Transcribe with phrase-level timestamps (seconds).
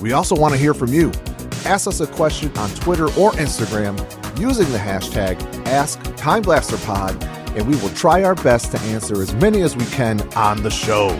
[0.00, 1.12] We also want to hear from you.
[1.66, 3.98] Ask us a question on Twitter or Instagram
[4.38, 9.76] using the hashtag AskTimeBlasterPod, and we will try our best to answer as many as
[9.76, 11.10] we can on the show.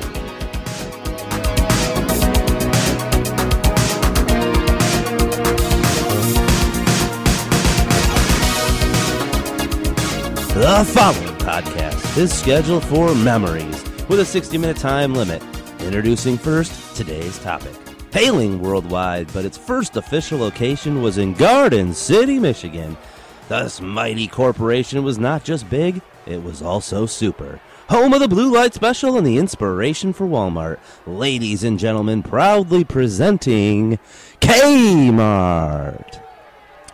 [10.54, 15.42] The following podcast is scheduled for memories with a 60 minute time limit.
[15.80, 17.89] Introducing first today's topic.
[18.12, 22.96] Hailing worldwide, but its first official location was in Garden City, Michigan.
[23.48, 27.60] This mighty corporation was not just big, it was also super.
[27.88, 30.78] Home of the Blue Light Special and the inspiration for Walmart.
[31.06, 33.98] Ladies and gentlemen, proudly presenting
[34.40, 36.20] Kmart.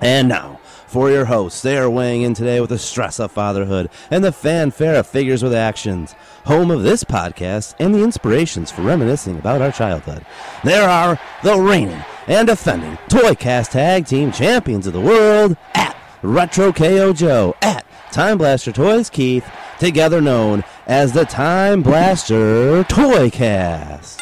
[0.01, 3.91] And now, for your hosts, they are weighing in today with the stress of fatherhood
[4.11, 6.15] and the fanfare of figures with actions.
[6.45, 10.25] Home of this podcast and the inspirations for reminiscing about our childhood.
[10.65, 15.97] There are the reigning and defending Toy Cast Tag Team Champions of the World at
[16.23, 19.49] Retro KO Joe, at Time Blaster Toys Keith,
[19.79, 24.21] together known as the Time Blaster Toy Cast.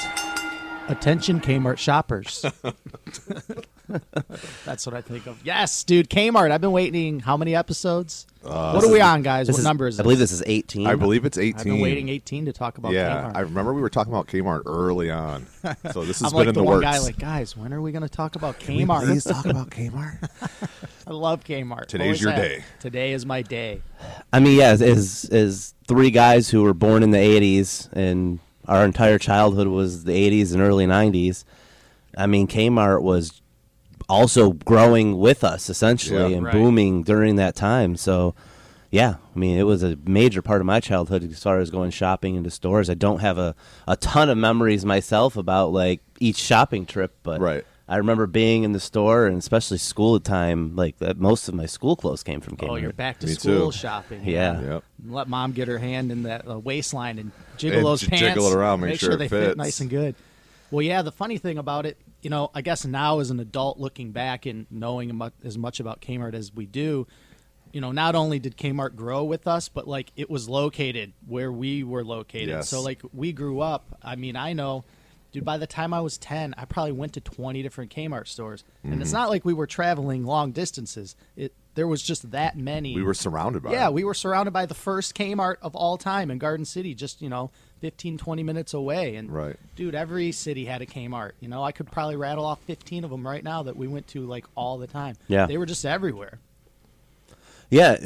[0.88, 2.44] Attention Kmart shoppers.
[4.64, 5.38] That's what I think of.
[5.44, 6.50] Yes, dude, Kmart.
[6.50, 8.26] I've been waiting how many episodes?
[8.44, 9.46] Uh, what are we on, guys?
[9.46, 10.30] This what is- number is I believe this?
[10.30, 10.86] this is 18.
[10.86, 11.58] I believe it's 18.
[11.58, 13.36] I've been waiting 18 to talk about yeah, Kmart.
[13.36, 15.46] I remember we were talking about Kmart early on.
[15.92, 16.84] So this has I'm been like in the, the, one works.
[16.84, 19.04] guy, like, guys, when are we going to talk about Can we Kmart?
[19.04, 20.28] Please talk about Kmart.
[21.06, 21.86] I love Kmart.
[21.86, 22.42] Today's Always your have.
[22.42, 22.64] day.
[22.80, 23.82] Today is my day.
[24.32, 28.40] I mean, yeah, as, as as three guys who were born in the '80s and
[28.66, 31.44] our entire childhood was the '80s and early '90s.
[32.16, 33.40] I mean, Kmart was
[34.08, 36.36] also growing with us essentially Yeah.
[36.36, 36.52] and Right.
[36.52, 37.96] booming during that time.
[37.96, 38.34] So,
[38.90, 41.90] yeah, I mean, it was a major part of my childhood as far as going
[41.90, 42.88] shopping into stores.
[42.90, 43.54] I don't have a
[43.88, 47.64] a ton of memories myself about like each shopping trip, but Right.
[47.86, 50.74] I remember being in the store and especially school time.
[50.74, 52.68] Like that, most of my school clothes came from Kmart.
[52.70, 53.76] Oh, you're back to Me school too.
[53.78, 54.22] shopping.
[54.24, 54.58] Yeah.
[54.60, 54.84] Yep.
[55.08, 58.22] Let mom get her hand in that uh, waistline and jiggle And those j- pants.
[58.22, 60.14] jiggle it around, make sure it they fit nice and good.
[60.70, 61.02] Well, yeah.
[61.02, 64.46] The funny thing about it, you know, I guess now as an adult looking back
[64.46, 67.06] and knowing as much about Kmart as we do,
[67.72, 71.52] you know, not only did Kmart grow with us, but like it was located where
[71.52, 72.48] we were located.
[72.48, 72.68] Yes.
[72.68, 73.98] So like we grew up.
[74.02, 74.84] I mean, I know.
[75.32, 78.62] Dude, by the time I was 10, I probably went to 20 different Kmart stores.
[78.84, 79.02] And Mm-hmm.
[79.02, 81.16] it's not like we were traveling long distances.
[81.36, 82.94] It there was just that many.
[82.94, 83.92] We were surrounded by Yeah, it.
[83.94, 87.28] we were surrounded by the first Kmart of all time in Garden City, just, you
[87.28, 89.16] know, 15, 20 minutes away.
[89.16, 89.56] And, Right.
[89.76, 91.32] dude, every city had a Kmart.
[91.40, 94.06] You know, I could probably rattle off 15 of them right now that we went
[94.08, 95.16] to, like, all the time.
[95.28, 95.46] Yeah.
[95.46, 96.38] They were just everywhere.
[97.70, 97.96] Yeah,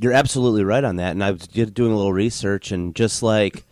[0.00, 1.10] you're absolutely right on that.
[1.12, 3.64] And I was doing a little research, and just like,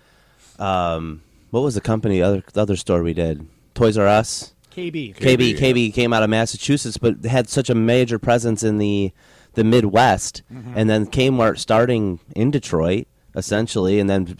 [0.58, 3.46] um, what was the company other the other store we did?
[3.74, 4.52] Toys R Us.
[4.74, 5.14] KB.
[5.14, 5.58] KB yeah.
[5.58, 9.12] KB came out of Massachusetts, but had such a major presence in the
[9.56, 10.74] the Midwest, mm-hmm.
[10.76, 14.38] and then Kmart starting in Detroit essentially, and then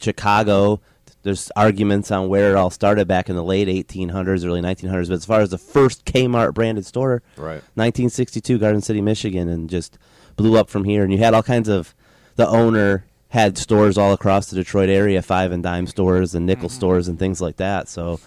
[0.00, 0.80] Chicago.
[1.22, 5.08] There's arguments on where it all started back in the late 1800s, early 1900s.
[5.08, 7.62] But as far as the first Kmart branded store, Right.
[7.74, 9.98] 1962, Garden City, Michigan, and just
[10.34, 11.04] blew up from here.
[11.04, 11.94] And you had all kinds of
[12.34, 16.68] the owner had stores all across the Detroit area, five and dime stores and nickel
[16.68, 16.76] mm-hmm.
[16.76, 17.88] stores and things like that.
[17.88, 18.18] So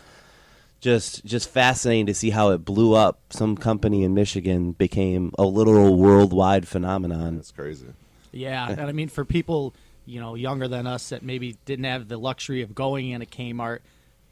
[0.85, 3.19] just just fascinating to see how it blew up.
[3.31, 7.37] Some company in Michigan became a literal worldwide phenomenon.
[7.37, 7.87] That's crazy.
[8.31, 9.73] Yeah, and I mean for people
[10.05, 13.25] you know younger than us that maybe didn't have the luxury of going in a
[13.25, 13.79] Kmart,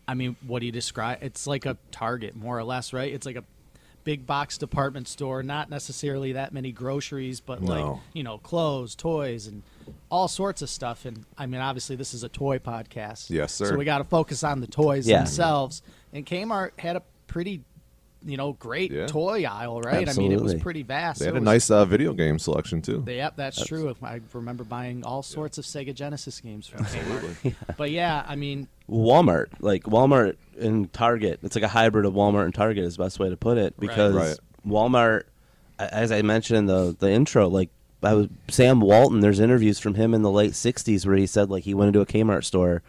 [0.07, 1.17] I mean, what do you describe?
[1.21, 3.11] It's like a Target, more or less, right?
[3.11, 3.44] It's like a
[4.03, 9.47] big box department store, not necessarily that many groceries, but like you know clothes, toys,
[9.47, 9.63] and
[10.11, 11.06] all sorts of stuff.
[11.06, 13.69] And I mean, obviously, this is a toy podcast, Yes, sir.
[13.69, 15.17] So we got to focus on the toys Yeah.
[15.19, 15.81] themselves.
[16.13, 17.62] And Kmart had a pretty
[18.25, 19.06] you know, great Yeah.
[19.06, 20.07] toy aisle, right?
[20.07, 21.19] I mean, it was pretty vast.
[21.19, 23.04] They had It a was- nice uh, video game selection too.
[23.06, 23.94] Yep, that's, true.
[24.01, 27.54] I remember buying all sorts of Sega Genesis games from Kmart.
[27.77, 31.39] but yeah, I mean, Walmart, like Walmart and Target.
[31.44, 33.77] It's like a hybrid of Walmart and Target is the best way to put it
[33.77, 34.38] because Right.
[34.66, 35.24] Walmart,
[35.77, 37.71] as I mentioned in the the intro, like
[38.01, 39.19] I was Sam Walton.
[39.19, 42.00] There's interviews from him in the late '60s where he said like he went into
[42.00, 42.83] a Kmart store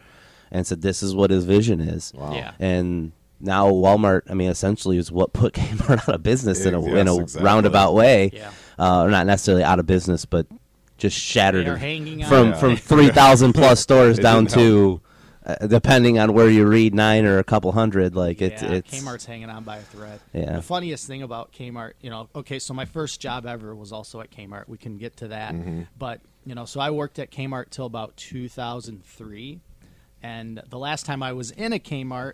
[0.54, 2.12] and said this is what his vision is.
[2.14, 2.32] Wow.
[2.34, 2.52] Yeah.
[2.58, 6.80] And now Walmart, I mean, essentially is what put Kmart out of business in a,
[6.80, 7.44] Yes, in a exactly.
[7.44, 8.30] roundabout way.
[8.32, 8.50] Yeah.
[8.78, 10.46] Uh, or not necessarily out of business, but
[10.96, 12.28] just shattered They are hanging on.
[12.28, 12.54] from Yeah.
[12.54, 15.00] from three thousand plus stores down to,
[15.44, 18.14] uh, depending on where you read, nine or a couple hundred.
[18.16, 20.20] Like it's yeah, it's Kmart's hanging on by a thread.
[20.32, 20.56] Yeah.
[20.56, 24.20] The funniest thing about Kmart, you know, okay, so my first job ever was also
[24.20, 24.68] at Kmart.
[24.68, 25.82] We can get to that, Mm-hmm.
[25.98, 29.60] but you know, so I worked at Kmart till about 2003,
[30.24, 32.32] and the last time I was in a Kmart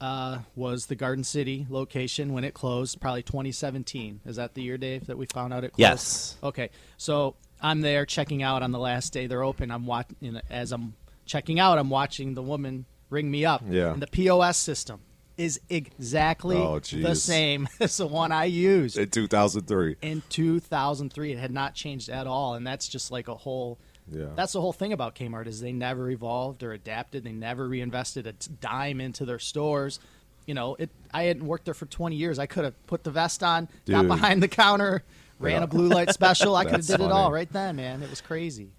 [0.00, 4.20] uh, was the Garden City location when it closed, probably 2017.
[4.26, 5.78] Is that the year, Dave, that we found out it closed?
[5.78, 6.36] Yes.
[6.42, 9.70] Okay, so I'm there checking out on the last day they're open.
[9.70, 10.94] I'm watching you know, as I'm
[11.26, 11.78] checking out.
[11.78, 13.62] I'm watching the woman ring me up.
[13.68, 13.92] Yeah.
[13.92, 15.00] And the POS system
[15.36, 19.96] is exactly Oh, the same as the one I used In 2003.
[20.02, 21.32] in 2003.
[21.32, 23.78] It had not changed at all, and that's just like a whole.
[24.12, 24.26] Yeah.
[24.34, 27.24] That's the whole thing about Kmart is they never evolved or adapted.
[27.24, 30.00] They never reinvested a dime into their stores.
[30.46, 30.90] You know, it.
[31.12, 32.38] I hadn't worked there for 20 years.
[32.38, 35.02] I could have put the vest on, got behind the counter,
[35.38, 35.64] ran Yeah.
[35.64, 36.56] a blue light special.
[36.56, 38.02] I could have did it all right then, man.
[38.02, 38.70] It was crazy.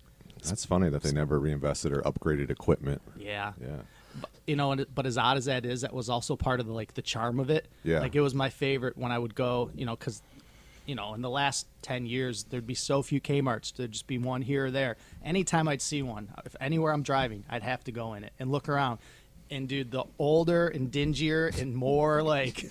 [0.44, 3.02] That's funny that they never reinvested or upgraded equipment.
[3.18, 3.54] Yeah.
[3.62, 3.78] Yeah.
[4.48, 6.74] you know, and, but as odd as that is, that was also part of the
[6.74, 7.68] like the charm of it.
[7.84, 8.00] Yeah.
[8.00, 10.22] like it was my favorite when I would go, you know, because
[10.86, 13.72] you know, in the last ten years, there'd be so few Kmart's.
[13.72, 14.98] There'd just be one here or there.
[15.24, 18.52] Anytime I'd see one, if anywhere I'm driving, I'd have to go in it and
[18.52, 19.00] look around.
[19.50, 22.70] And dude, the older and dingier and more like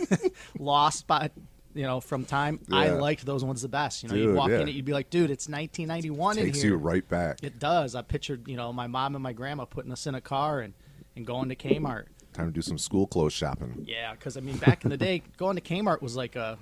[0.58, 1.30] lost by.
[1.74, 2.92] You know, from time, I Yeah.
[2.94, 4.02] liked those ones the best.
[4.02, 4.60] You know, you'd walk yeah.
[4.60, 7.40] in it, you'd be like, "Dude, it's 1991 in Takes here." you right back.
[7.42, 7.94] It does.
[7.94, 10.72] I pictured, you know, my mom and my grandma putting us in a car and,
[11.16, 12.04] and going to Kmart.
[12.32, 13.84] Time to do some school clothes shopping.
[13.86, 16.56] Yeah, because I mean, back in the day, going to Kmart was like a,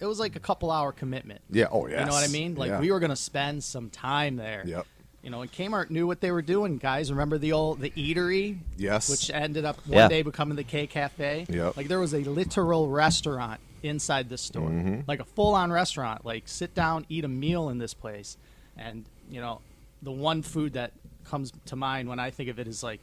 [0.00, 1.40] it was like a couple hour commitment.
[1.50, 1.66] Yeah.
[1.70, 2.00] Oh, yeah.
[2.00, 2.54] You know what I mean?
[2.54, 2.80] Like Yeah.
[2.80, 4.62] we were gonna spend some time there.
[4.66, 4.86] Yep.
[5.22, 7.10] You know, and Kmart knew what they were doing, guys.
[7.10, 8.58] Remember the old the eatery?
[8.76, 9.08] Yes.
[9.10, 10.08] Which ended up one Yeah.
[10.08, 11.46] day becoming the K Cafe.
[11.48, 11.76] Yep.
[11.76, 15.00] Like there was a literal restaurant inside this store, Mm-hmm.
[15.06, 16.24] like a full on restaurant.
[16.24, 18.36] Like sit down, eat a meal in this place,
[18.76, 19.60] and you know,
[20.02, 20.92] the one food that
[21.24, 23.00] comes to mind when I think of it is like.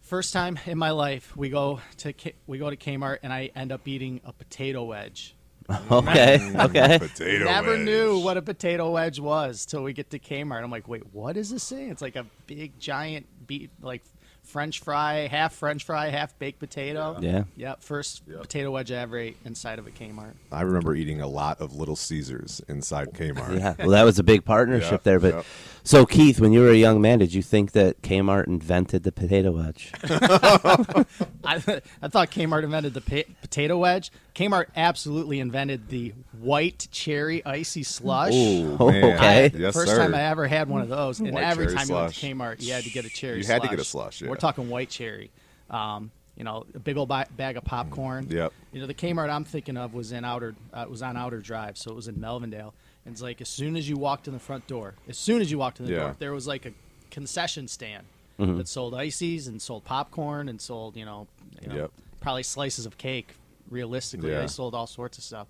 [0.00, 3.50] First time in my life, we go to K- we go to Kmart and I
[3.56, 5.34] end up eating a potato wedge.
[5.90, 6.38] okay.
[6.40, 6.98] Mm, okay.
[6.98, 7.80] Potato Never wedge.
[7.86, 10.62] knew what a potato wedge was till we get to Kmart.
[10.62, 11.88] I'm like, wait, what is this thing?
[11.90, 14.02] It's like a big giant beat like
[14.42, 17.16] French fry, half French fry, half baked potato.
[17.18, 17.44] Yeah.
[17.56, 17.82] Yep.
[17.82, 18.42] First Yep.
[18.42, 20.34] potato wedge I ever ate inside of a Kmart.
[20.52, 23.58] I remember eating a lot of Little Caesars inside Kmart.
[23.58, 23.74] Yeah.
[23.78, 25.18] Well, that was a big partnership Yeah, there.
[25.18, 25.42] But yeah.
[25.82, 29.12] so, Keith, when you were a young man, did you think that Kmart invented the
[29.12, 29.92] potato wedge?
[31.46, 34.10] I, I thought Kmart invented the pa- potato wedge.
[34.34, 38.32] Kmart absolutely invented the white cherry icy slush.
[38.34, 39.16] Ooh, Oh, man.
[39.16, 39.50] okay.
[39.54, 39.98] Yes, First sir.
[39.98, 42.26] time I ever had one of those, and White every cherry time you went to.
[42.34, 43.38] Kmart, you had to get a cherry.
[43.38, 44.28] You had to get a slush, yeah.
[44.28, 45.30] We're talking white cherry.
[45.70, 48.26] Um, you know, a big old ba- bag of popcorn.
[48.28, 48.52] Yep.
[48.72, 51.78] You know, the Kmart I'm thinking of was in outer, uh, was on Outer Drive,
[51.78, 52.72] so it was in Melvindale.
[53.06, 55.50] And it's like as soon as you walked in the front door, as soon as
[55.50, 55.98] you walked in the Yeah.
[56.00, 56.72] door, there was like a
[57.10, 58.04] concession stand
[58.38, 58.58] Mm-hmm.
[58.58, 61.28] that sold ices and sold popcorn and sold, you know,
[61.62, 61.90] you know Yep.
[62.20, 63.34] probably slices of cake.
[63.70, 64.40] Realistically, Yeah.
[64.40, 65.46] they sold all sorts of stuff.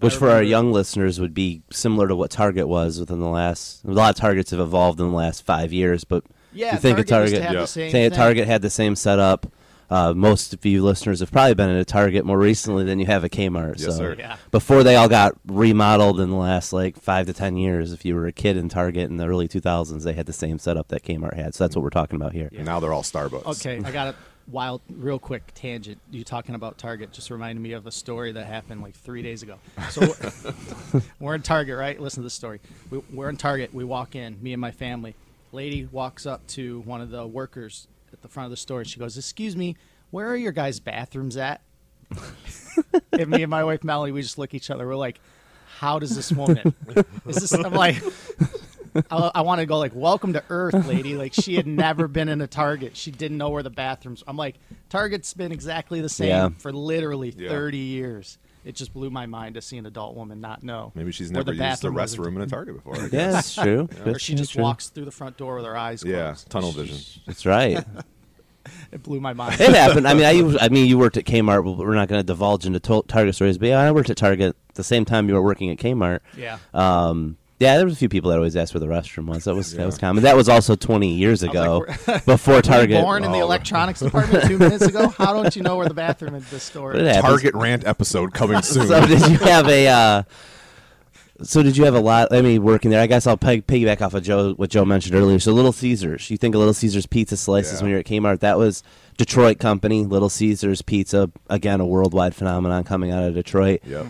[0.00, 3.82] Which for our young listeners would be similar to what Target was within the last.
[3.84, 6.96] A lot of Targets have evolved in the last five years, but Yeah, you think
[6.98, 8.16] Target a used to Target, have the same say a thing.
[8.18, 9.46] Target had the same setup.
[9.88, 13.06] Uh, most of you listeners have probably been in a Target more recently than you
[13.06, 13.78] have a Kmart.
[13.78, 14.16] Yes, so sir.
[14.18, 14.36] Yeah.
[14.50, 18.14] before they all got remodeled in the last like five to ten years, if you
[18.14, 21.04] were a kid in Target in the early 2000s, they had the same setup that
[21.04, 21.54] Kmart had.
[21.54, 22.48] So that's what we're talking about here.
[22.54, 23.46] And now they're all Starbucks.
[23.46, 24.14] Okay, I got a
[24.48, 26.00] wild, real quick tangent.
[26.10, 29.42] You talking about Target just reminded me of a story that happened like three days
[29.42, 29.58] ago.
[29.90, 30.14] So
[31.20, 32.00] we're in Target, right?
[32.00, 32.60] Listen to this story.
[32.90, 33.72] We, we're in Target.
[33.72, 35.14] We walk in, me and my family.
[35.52, 38.80] Lady walks up to one of the workers at the front of the store.
[38.80, 39.76] and She goes, "Excuse me,
[40.10, 41.60] where are your guys' bathrooms at?"
[43.12, 44.86] and me and my wife Melanie, we just look at each other.
[44.86, 45.20] We're like,
[45.78, 46.74] "How does this woman?"
[47.26, 47.52] Is this?
[47.52, 48.02] I'm like.
[49.10, 52.30] I, I want to go like, "Welcome to Earth, lady." Like she had never been
[52.30, 52.96] in a Target.
[52.96, 54.24] She didn't know where the bathrooms.
[54.26, 54.56] I'm like,
[54.88, 56.48] Target's been exactly the same Yeah.
[56.56, 57.50] for literally Yeah.
[57.50, 58.38] 30 years.
[58.66, 60.90] It just blew my mind to see an adult woman not know.
[60.96, 62.96] Maybe she's where never used the restroom in a Target before.
[62.96, 63.32] I Yeah, guess.
[63.34, 63.88] that's true.
[64.04, 64.62] Or she just true.
[64.64, 66.14] walks through the front door with her eyes closed.
[66.16, 66.98] Yeah, tunnel vision.
[67.26, 67.82] That's right.
[68.90, 69.60] It blew my mind.
[69.60, 70.08] it happened.
[70.08, 71.64] I mean, I, used- I mean, you worked at Kmart.
[71.64, 74.16] but We're not going to divulge into to- Target stories, but yeah, I worked at
[74.16, 76.18] Target the same time you were working at Kmart.
[76.36, 76.58] yeah.
[76.74, 79.44] Um, yeah, there was a few people that always asked where the restroom was.
[79.44, 80.24] That was that was common.
[80.24, 83.02] That was also 20 years ago, like, before Target.
[83.02, 83.42] born in the Oh.
[83.42, 85.08] electronics department two minutes ago?
[85.08, 87.16] How don't you know where the bathroom in the store But it is?
[87.16, 87.30] happens.
[87.42, 88.86] Target rant episode coming soon.
[88.88, 89.88] So did you have a?
[89.88, 90.22] Uh,
[91.42, 92.28] So did you have a lot?
[92.32, 93.00] I mean, working there.
[93.02, 95.38] I guess I'll peg, piggyback off of Joe what Joe mentioned earlier.
[95.38, 96.30] So Little Caesars.
[96.30, 97.82] You think of Little Caesars pizza slices Yeah.
[97.82, 98.40] when you're at Kmart.
[98.40, 98.82] That was
[99.18, 100.04] Detroit company.
[100.06, 101.30] Little Caesars pizza.
[101.50, 103.80] Again, a worldwide phenomenon coming out of Detroit.
[103.86, 104.06] Yep.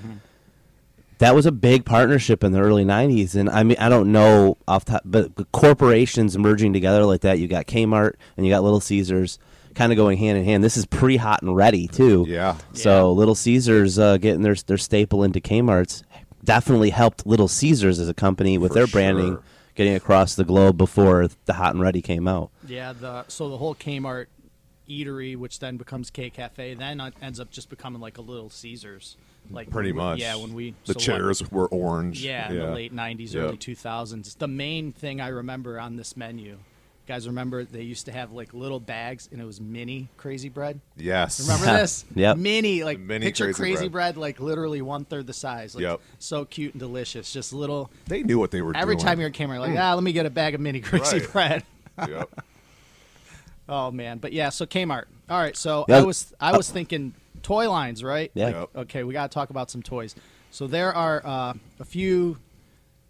[1.18, 4.58] That was a big partnership in the early '90s, and I mean, I don't know
[4.68, 7.38] off top, but but corporations merging together like that.
[7.38, 9.38] You got Kmart and you got Little Caesars,
[9.74, 10.62] kind of going hand in hand.
[10.62, 12.26] This is pre hot and ready too.
[12.28, 12.56] Yeah.
[12.74, 16.02] So Little Caesars uh, getting their their staple into Kmart's
[16.44, 19.42] definitely helped Little Caesars as a company with For their branding sure.
[19.74, 22.50] getting across the globe before the Hot and Ready came out.
[22.66, 24.26] Yeah, the so the whole Kmart
[24.88, 28.50] eatery, which then becomes K Cafe, then uh, ends up just becoming like a Little
[28.50, 29.16] Caesars.
[29.50, 30.18] Like Pretty when we- much.
[30.20, 32.24] Yeah, when we the so what- chairs were orange.
[32.24, 33.42] Yeah, in the late '90s, Yep.
[33.44, 34.34] early 2000s.
[34.36, 36.58] The main thing I remember on this menu, you
[37.06, 40.80] guys remember they used to have like little bags, and it was mini Crazy Bread.
[40.96, 41.40] Yes.
[41.40, 42.04] Remember this?
[42.14, 42.36] Yep.
[42.38, 44.14] Mini, like Mini picture Crazy Crazy, Bread.
[44.14, 44.16] bread.
[44.16, 45.74] like literally one third the size.
[45.74, 46.00] Like, Yep.
[46.18, 47.32] So cute and delicious.
[47.32, 47.90] Just little.
[48.06, 49.06] They knew what they were Every doing.
[49.06, 51.32] time you're at Kmart, like ah, let me get a bag of mini Crazy Right.
[51.32, 51.64] bread.
[52.08, 52.40] Yep.
[53.68, 54.50] Oh man, but yeah.
[54.50, 55.06] So Kmart.
[55.28, 55.56] All right.
[55.56, 55.98] So Yeah.
[55.98, 57.14] I was I was thinking
[57.46, 58.32] toy lines, right?
[58.34, 58.48] Yeah.
[58.48, 58.68] Yep.
[58.76, 60.16] Okay, we got to talk about some toys.
[60.50, 62.38] So there are uh, a few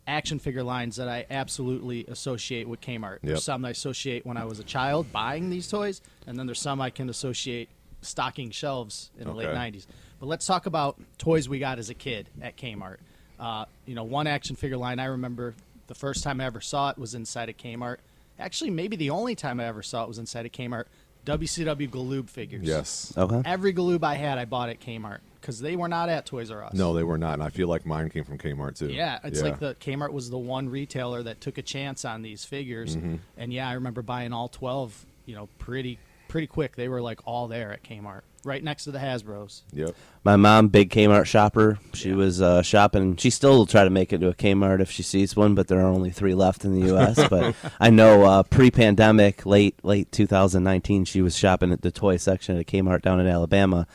[0.06, 3.14] action figure lines that I absolutely associate with Kmart.
[3.14, 3.22] Yep.
[3.22, 6.60] There's some I associate when I was a child buying these toys, and then there's
[6.60, 7.70] some I can associate
[8.02, 9.56] stocking shelves in the late Okay.
[9.58, 9.86] '90s.
[10.20, 12.98] But let's talk about toys we got as a kid at Kmart.
[13.40, 15.54] Uh, you know, one action figure line I remember
[15.86, 17.98] the first time I ever saw it was inside a Kmart.
[18.38, 20.84] Actually, maybe the only time I ever saw it was inside a Kmart.
[21.26, 22.66] WCW Galoob figures.
[22.66, 23.12] Yes.
[23.16, 23.42] Okay.
[23.44, 26.64] Every Galoob I had, I bought at Kmart because they were not at Toys R
[26.64, 26.72] Us.
[26.72, 27.34] No, they were not.
[27.34, 28.88] And I feel like mine came from Kmart too.
[28.88, 32.44] Yeah, it's like the Kmart was the one retailer that took a chance on these
[32.44, 33.16] figures, Mm-hmm.
[33.36, 35.04] and yeah, I remember buying all twelve.
[35.26, 36.76] You know, pretty pretty quick.
[36.76, 39.62] They were like all there at Kmart, right next to the Hasbro's.
[39.72, 39.94] Yep.
[40.24, 41.78] My mom, big Kmart shopper.
[41.94, 43.16] She was uh, shopping.
[43.16, 45.68] She still will try to make it to a Kmart if she sees one, but
[45.68, 47.28] there are only three left in the U.S.
[47.30, 52.56] but I know uh, pre-pandemic, late late 2019, she was shopping at the toy section
[52.56, 53.86] at a Kmart down in Alabama,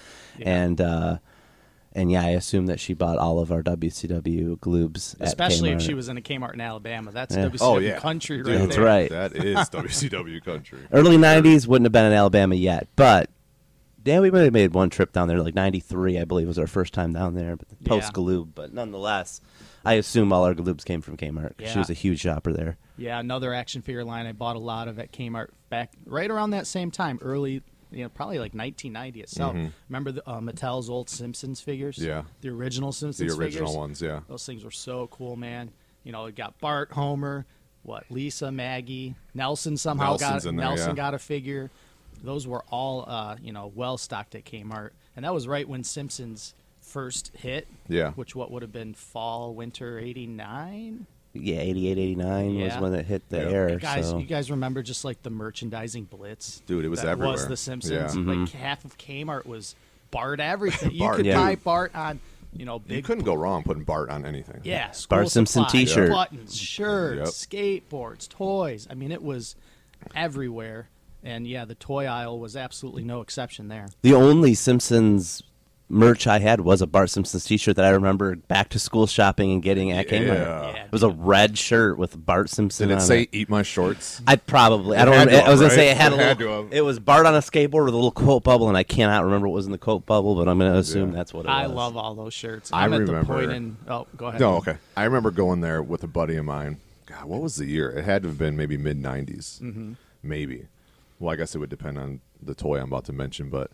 [0.42, 1.18] and uh,
[1.94, 5.16] and yeah, I assume that she bought all of our WCW Galoobs.
[5.20, 7.12] at Especially if she was in a Kmart in Alabama.
[7.12, 7.50] That's Yeah.
[7.50, 8.00] WCW Oh yeah.
[8.00, 8.86] country Dude, right That's there.
[8.86, 9.10] right.
[9.10, 10.80] That is WCW country.
[10.92, 13.30] Early '90s wouldn't have been in Alabama yet, but
[14.04, 15.42] yeah, we might have made one trip down there.
[15.44, 17.88] Like '93, I believe, was our first time down there, but Yeah.
[17.90, 18.50] post Galoob.
[18.56, 19.42] But nonetheless,
[19.86, 21.58] I assume all our Galoobs came from Kmart.
[21.58, 22.78] 'cause She was a huge shopper there.
[22.98, 26.52] Yeah, another action figure line I bought a lot of at Kmart back right around
[26.52, 29.56] that same time, early, you know, probably like 1990 itself.
[29.90, 31.98] Remember the, uh, Mattel's old Simpsons figures?
[31.98, 32.08] Mm-hmm.
[32.08, 32.24] Yeah.
[32.42, 33.36] the original Simpsons.
[33.36, 33.78] The original figures?
[33.78, 34.22] ones, yeah.
[34.28, 35.72] Those things were so cool, man.
[36.04, 37.46] You know, it got Bart, Homer,
[37.84, 40.96] what Lisa, Maggie, Nelson somehow Nelson's got there, Nelson yeah.
[40.96, 41.70] got a figure.
[42.24, 45.84] Those were all uh, you know well stocked at Kmart, and that was right when
[45.84, 47.68] Simpsons first hit.
[47.88, 48.12] Yeah.
[48.12, 51.08] Which what would have been fall winter '89.
[51.34, 52.80] Yeah, 88, 89 was Yeah.
[52.82, 53.50] when it hit the Yeah.
[53.50, 53.70] air.
[53.70, 54.18] You guys, so.
[54.18, 56.62] you guys remember just like the merchandising blitz?
[56.66, 57.34] Dude, it was that everywhere.
[57.34, 57.94] Was the Simpsons?
[58.16, 58.22] Yeah.
[58.22, 58.42] Mm-hmm.
[58.42, 59.76] Like half of Kmart was
[60.12, 60.92] Bart everything.
[60.94, 61.36] You Bart, could yeah.
[61.36, 62.20] buy Bart on,
[62.54, 62.98] you know, big.
[62.98, 64.60] You couldn't go wrong putting Bart on anything.
[64.66, 66.10] Yeah, school Bart Simpson supplies, t-shirt.
[66.10, 68.88] buttons, shirts, skateboards, toys.
[68.90, 69.56] I mean, it was
[70.14, 70.90] everywhere.
[71.24, 73.88] And yeah, the toy aisle was absolutely no exception there.
[74.02, 75.44] the only Simpsons
[75.92, 79.52] merch I had was a Bart Simpsons T-shirt that I remember back to school shopping
[79.52, 80.26] and getting at Kmart.
[80.28, 80.72] Yeah.
[80.72, 82.88] Yeah, It was a red shirt with Bart Simpson.
[82.88, 83.30] Did it on say it.
[83.32, 84.22] "Eat my shorts"?
[84.26, 84.98] I probably.
[84.98, 85.12] I don't.
[85.14, 86.68] Remember, to I was gonna have, say it had a had little.
[86.70, 86.76] to.
[86.76, 89.48] It was Bart on a skateboard with a little quote bubble, and I cannot remember
[89.48, 91.16] what was in the quote bubble, but I'm gonna assume Yeah.
[91.18, 91.56] that's what it was.
[91.58, 91.76] I was.
[91.76, 92.72] love all those shirts.
[92.74, 93.78] I I'm at the remember- point in.
[93.88, 94.40] Oh, go ahead.
[94.42, 94.78] No, okay.
[94.96, 96.78] I remember going there with a buddy of mine.
[97.06, 97.90] God, what was the year?
[97.92, 99.94] It had to have been maybe mid '90s, Mm-hmm.
[100.24, 100.68] maybe.
[101.20, 103.70] Well, I guess it would depend on the toy I'm about to mention, but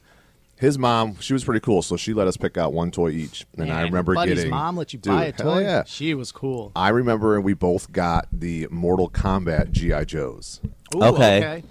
[0.60, 3.46] his mom, she was pretty cool, so she let us pick out one toy each,
[3.58, 4.50] and I remember your buddy's getting.
[4.52, 5.62] mom let you Dude, buy a hell toy.
[5.62, 6.72] Yeah, She was cool.
[6.76, 10.60] I remember we both got the Mortal Kombat GI Joes.
[10.96, 11.38] Ooh, Okay.
[11.38, 11.64] okay.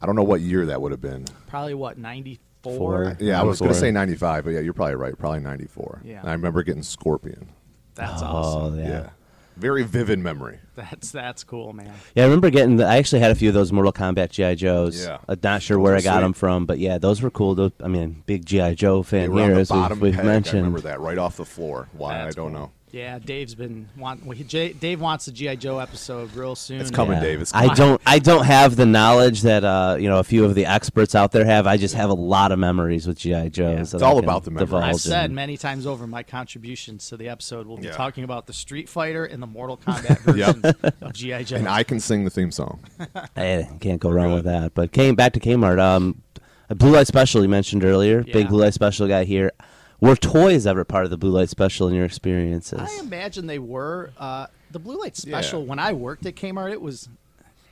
[0.00, 1.26] I don't know what year that would have been.
[1.46, 2.76] Probably what ninety Four.
[2.76, 3.16] four.
[3.20, 5.18] Yeah, I was going to say 95, but yeah, you're probably right.
[5.18, 6.02] Probably 94.
[6.04, 6.20] Yeah.
[6.20, 7.48] And I remember getting Scorpion.
[7.96, 8.78] That's Oh awesome.
[8.78, 8.88] yeah.
[8.88, 9.08] Yeah.
[9.56, 10.58] Very vivid memory.
[10.74, 11.92] That's that's cool, man.
[12.14, 12.76] Yeah, I remember getting.
[12.76, 15.04] The, I actually had a few of those Mortal Kombat GI Joes.
[15.04, 15.18] Yeah.
[15.28, 16.22] I'm not sure where I got sweet.
[16.22, 17.54] them from, but yeah, those were cool.
[17.54, 20.14] Those, I mean, big GI Joe They fan were on here, the as we've, we've
[20.14, 20.24] peg.
[20.24, 20.56] I mentioned.
[20.62, 21.88] remember that right off the floor.
[21.92, 22.60] Why That's I don't cool.
[22.60, 22.70] know.
[22.92, 24.22] Yeah, Dave's been want.
[24.26, 26.78] Well, he, J, Dave wants a GI Joe episode real soon.
[26.78, 27.22] It's coming, Yeah.
[27.22, 27.40] Dave.
[27.40, 27.98] It's I don't.
[28.04, 31.32] I don't have the knowledge that uh, you know a few of the experts out
[31.32, 31.66] there have.
[31.66, 33.94] I just have a lot of memories with GI Joes.
[33.94, 34.72] It's all about the memories.
[34.74, 37.66] I've said many times over my contributions to the episode.
[37.66, 37.92] We'll be Yeah.
[37.92, 41.56] talking about the Street Fighter and the Mortal Kombat versions of GI Joe.
[41.56, 42.80] And I can sing the theme song.
[43.34, 44.74] Hey, can't go wrong with that.
[44.74, 45.80] But came back to Kmart.
[45.80, 46.20] Um,
[46.68, 48.22] a blue light special you mentioned earlier.
[48.26, 48.32] Yeah.
[48.34, 49.52] Big blue light special guy here.
[50.02, 52.80] Were toys ever part of the blue light special in your experiences?
[52.82, 54.10] I imagine they were.
[54.18, 55.66] Uh, the blue light special Yeah.
[55.68, 57.08] when I worked at Kmart, it was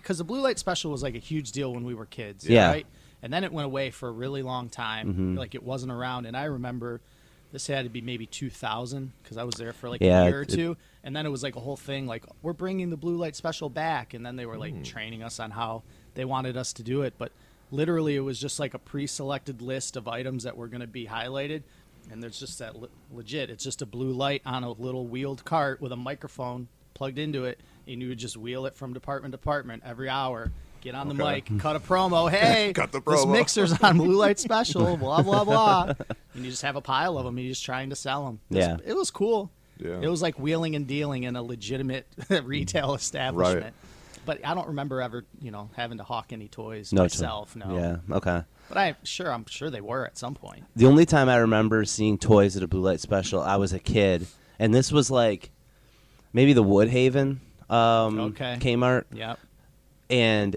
[0.01, 2.49] because the blue light special was like a huge deal when we were kids.
[2.49, 2.69] Yeah.
[2.71, 2.87] Right?
[3.21, 5.09] And then it went away for a really long time.
[5.09, 5.35] Mm-hmm.
[5.39, 6.25] Like it wasn't around.
[6.27, 7.01] And I remember
[7.51, 10.39] this had to be maybe 2000 because I was there for like Yeah, a year
[10.39, 10.77] or it- two.
[11.03, 13.69] And then it was like a whole thing like we're bringing the blue light special
[13.69, 14.15] back.
[14.15, 15.83] And then they were like training us on how
[16.15, 17.15] they wanted us to do it.
[17.19, 17.33] But
[17.73, 21.07] literally, it was just like a pre-selected list of items that were going to be
[21.07, 21.63] highlighted.
[22.11, 23.51] And there's just that le- legit.
[23.51, 27.45] It's just a blue light on a little wheeled cart with a microphone plugged into
[27.45, 30.51] it, and you would just wheel it from department to department every hour.
[30.81, 31.43] Get on the Okay.
[31.51, 32.31] mic, cut a promo.
[32.31, 34.97] Hey, Cut the this mixer's on blue light special.
[34.99, 35.93] Blah blah blah.
[36.35, 37.37] and you just have a pile of them.
[37.37, 38.41] And you're just trying to sell them.
[38.51, 38.79] Yeah.
[38.85, 39.51] it was cool.
[39.79, 40.01] Yeah.
[40.01, 42.07] It was like wheeling and dealing in a legitimate
[42.45, 43.75] retail establishment.
[44.27, 47.57] But I don't remember ever, you know, having to hawk any toys no, myself.
[47.57, 47.75] No.
[47.75, 48.17] Yeah.
[48.17, 48.43] Okay.
[48.69, 50.65] But I'm sure I'm sure they were at some point.
[50.77, 53.79] The only time I remember seeing toys at a blue light special, I was a
[53.79, 54.27] kid,
[54.59, 55.51] and this was like
[56.33, 58.57] maybe the Woodhaven um, Okay.
[58.61, 59.39] Kmart, Yep.
[60.11, 60.57] and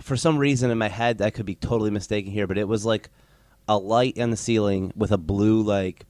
[0.00, 2.84] for some reason in my head, I could be totally mistaken here, but it was
[2.86, 3.10] like
[3.68, 6.06] a light on the ceiling with a blue like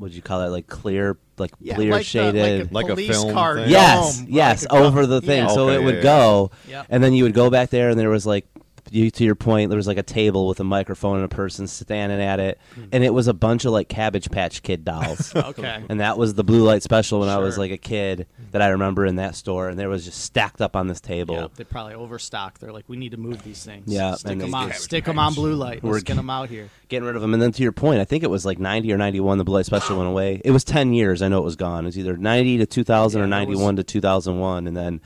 [0.00, 2.72] what'd you call it, like clear, like Yeah, clear like the- shaded.
[2.72, 3.64] like a, Like a film car thing?
[3.64, 5.44] dome, Yes, like yes, a over the thing.
[5.44, 5.48] Yeah.
[5.48, 6.86] So Okay, it would yeah, go, Yep.
[6.90, 8.46] and then you would go back there, and there was like,
[8.90, 11.66] you to your point, there was like a table with a microphone and a person
[11.66, 12.58] standing at it,
[12.92, 15.32] and it was a bunch of like Cabbage Patch Kid dolls.
[15.50, 15.82] Okay.
[15.88, 17.64] And that was the blue light special when I was Sure.
[17.64, 20.76] like a kid that I remember in that store, and there was just stacked up
[20.76, 21.34] on this table.
[21.34, 22.60] Yeah, they probably overstocked.
[22.60, 23.84] They're like, we need to move these things.
[23.92, 25.82] Yeah, stick and them they- on, Cabbage stick 'em on blue light.
[25.82, 26.68] We're Let's get them out here.
[26.88, 27.32] getting rid of them.
[27.34, 29.54] And then to your point, I think it was like 90 or 91 the Blue
[29.56, 30.40] Light Special went away.
[30.44, 31.22] It was 10 years.
[31.22, 31.84] I know it was gone.
[31.84, 34.66] It was either 90 to 2000 or Yeah, that was- 91 to 2001.
[34.66, 35.00] And then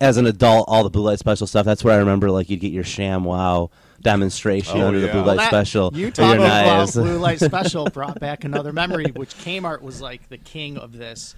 [0.00, 2.60] as an adult, all the Blue Light Special stuff, that's where I remember like you'd
[2.60, 5.12] get your ShamWow demonstration Oh, under the yeah.
[5.12, 5.90] Blue Well, Light that- Special.
[5.94, 6.94] You with talking your about knives.
[6.94, 11.34] blue light special brought back another memory, which Kmart was like the king of this,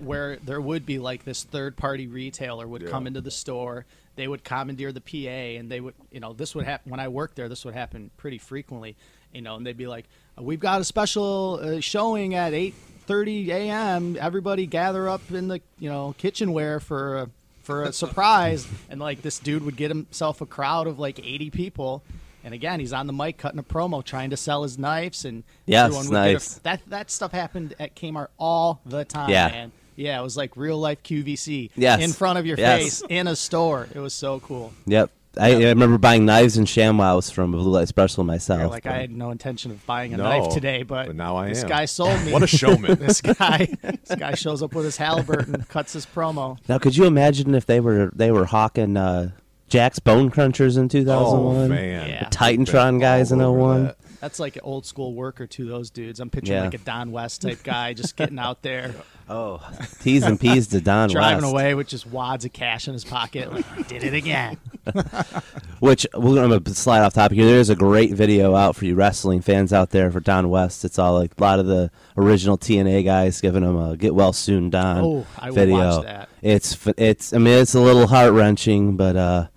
[0.00, 2.88] where there would be like this third party retailer would Yeah.
[2.88, 3.84] come into the store.
[4.16, 7.08] They would commandeer the PA, and they would, you know, this would happen when I
[7.08, 7.48] worked there.
[7.48, 8.96] This would happen pretty frequently,
[9.32, 10.06] you know, and they'd be like,
[10.40, 12.74] "We've got a special uh, showing at eight
[13.06, 14.16] thirty a.m.
[14.20, 17.30] Everybody gather up in the, you know, kitchenware for." A,
[17.68, 21.50] for a surprise, and like this dude would get himself a crowd of like 80
[21.50, 22.02] people,
[22.42, 25.44] and again he's on the mic cutting a promo, trying to sell his knives, and
[25.66, 29.48] Yes, everyone would get a- that that stuff happened at Kmart all the time, Yeah.
[29.48, 29.72] man.
[29.96, 32.00] Yeah, it was like real life QVC Yes.
[32.02, 32.80] in front of your Yes.
[32.82, 33.86] face in a store.
[33.94, 34.72] It was so cool.
[34.86, 35.10] Yep.
[35.38, 38.60] I, I remember buying knives and ShamWows from a Blue Light Special myself.
[38.60, 41.36] You're like I had no intention of buying a No, knife today, but, but now
[41.36, 41.68] I this am.
[41.68, 42.32] guy sold me.
[42.32, 42.94] What a showman.
[42.98, 46.58] this guy, this guy shows up with his Halliburton, and cuts his promo.
[46.68, 49.30] now, could you imagine if they were they were hawking uh,
[49.70, 51.56] Jakks Bone Crunchers in 2001?
[51.56, 52.28] Oh man, Yeah.
[52.30, 53.84] TitanTron guys in All over 01?
[53.84, 53.96] that.
[54.20, 56.18] That's like an old school worker to those dudes.
[56.20, 56.64] I'm picturing Yeah.
[56.64, 58.94] like a Don West type guy just getting out there,
[59.30, 59.60] Oh,
[60.00, 61.52] T's and P's to Don driving West.
[61.52, 63.52] away with just wads of cash in his pocket.
[63.52, 64.56] Like, I did it again.
[65.80, 67.46] Which we're going to slide off topic here.
[67.46, 70.84] There's a great video out for you wrestling fans out there for Don West.
[70.84, 74.32] It's all like a lot of the original TNA guys giving him a "Get Well
[74.32, 75.76] Soon, Don" Oh, I will video.
[75.98, 76.28] watch that.
[76.42, 79.48] It's it's I mean it's a little heart wrenching, but uh,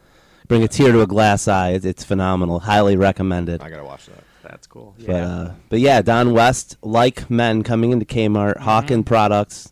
[0.48, 1.70] bring a tear to a glass eye.
[1.72, 2.60] It's, it's phenomenal.
[2.60, 3.62] Highly recommended.
[3.62, 4.24] I gotta watch that.
[4.52, 4.94] That's cool.
[4.98, 5.08] Yeah.
[5.08, 8.64] But uh, but yeah, Don West, like men coming into Kmart, Mm-hmm.
[8.64, 9.72] hawking products,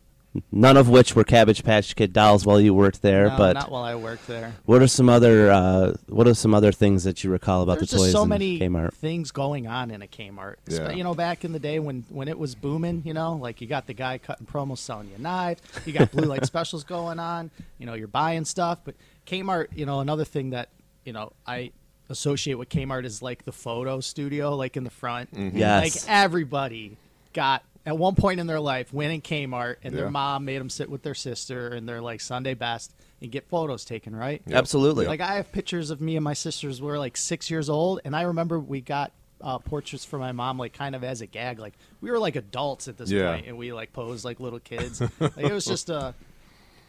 [0.50, 3.28] none of which were Cabbage Patch Kid dolls while you worked there.
[3.28, 4.54] no, but not while I worked there.
[4.64, 7.90] what are some other uh, what are some other things that you recall about There's
[7.90, 8.94] the toys just so in many Kmart?
[8.94, 10.56] things going on in a Kmart.
[10.66, 10.92] Yeah.
[10.92, 13.66] You know, back in the day when when it was booming, you know, like you
[13.66, 17.18] got the guy cutting promos selling you a knife, you got blue light specials going
[17.18, 18.78] on, you know, you're buying stuff.
[18.84, 18.94] But
[19.26, 20.68] Kmart, you know, another thing that
[21.04, 21.72] you know I
[22.10, 25.30] associate with Kmart is like the photo studio, like in the front.
[25.32, 26.04] Yes.
[26.06, 26.96] Like everybody
[27.32, 30.00] got at one point in their life went in Kmart and Yeah.
[30.02, 32.92] their mom made them sit with their sister and their like Sunday best
[33.22, 34.42] and get photos taken, right?
[34.50, 35.06] Absolutely.
[35.06, 36.82] Like I have pictures of me and my sisters.
[36.82, 40.58] We're like six years old, and I remember we got uh, portraits for my mom,
[40.58, 41.58] like kind of as a gag.
[41.58, 43.32] Like we were like adults at this Yeah.
[43.32, 45.00] point, and we like posed like little kids.
[45.00, 46.14] like, it was just a,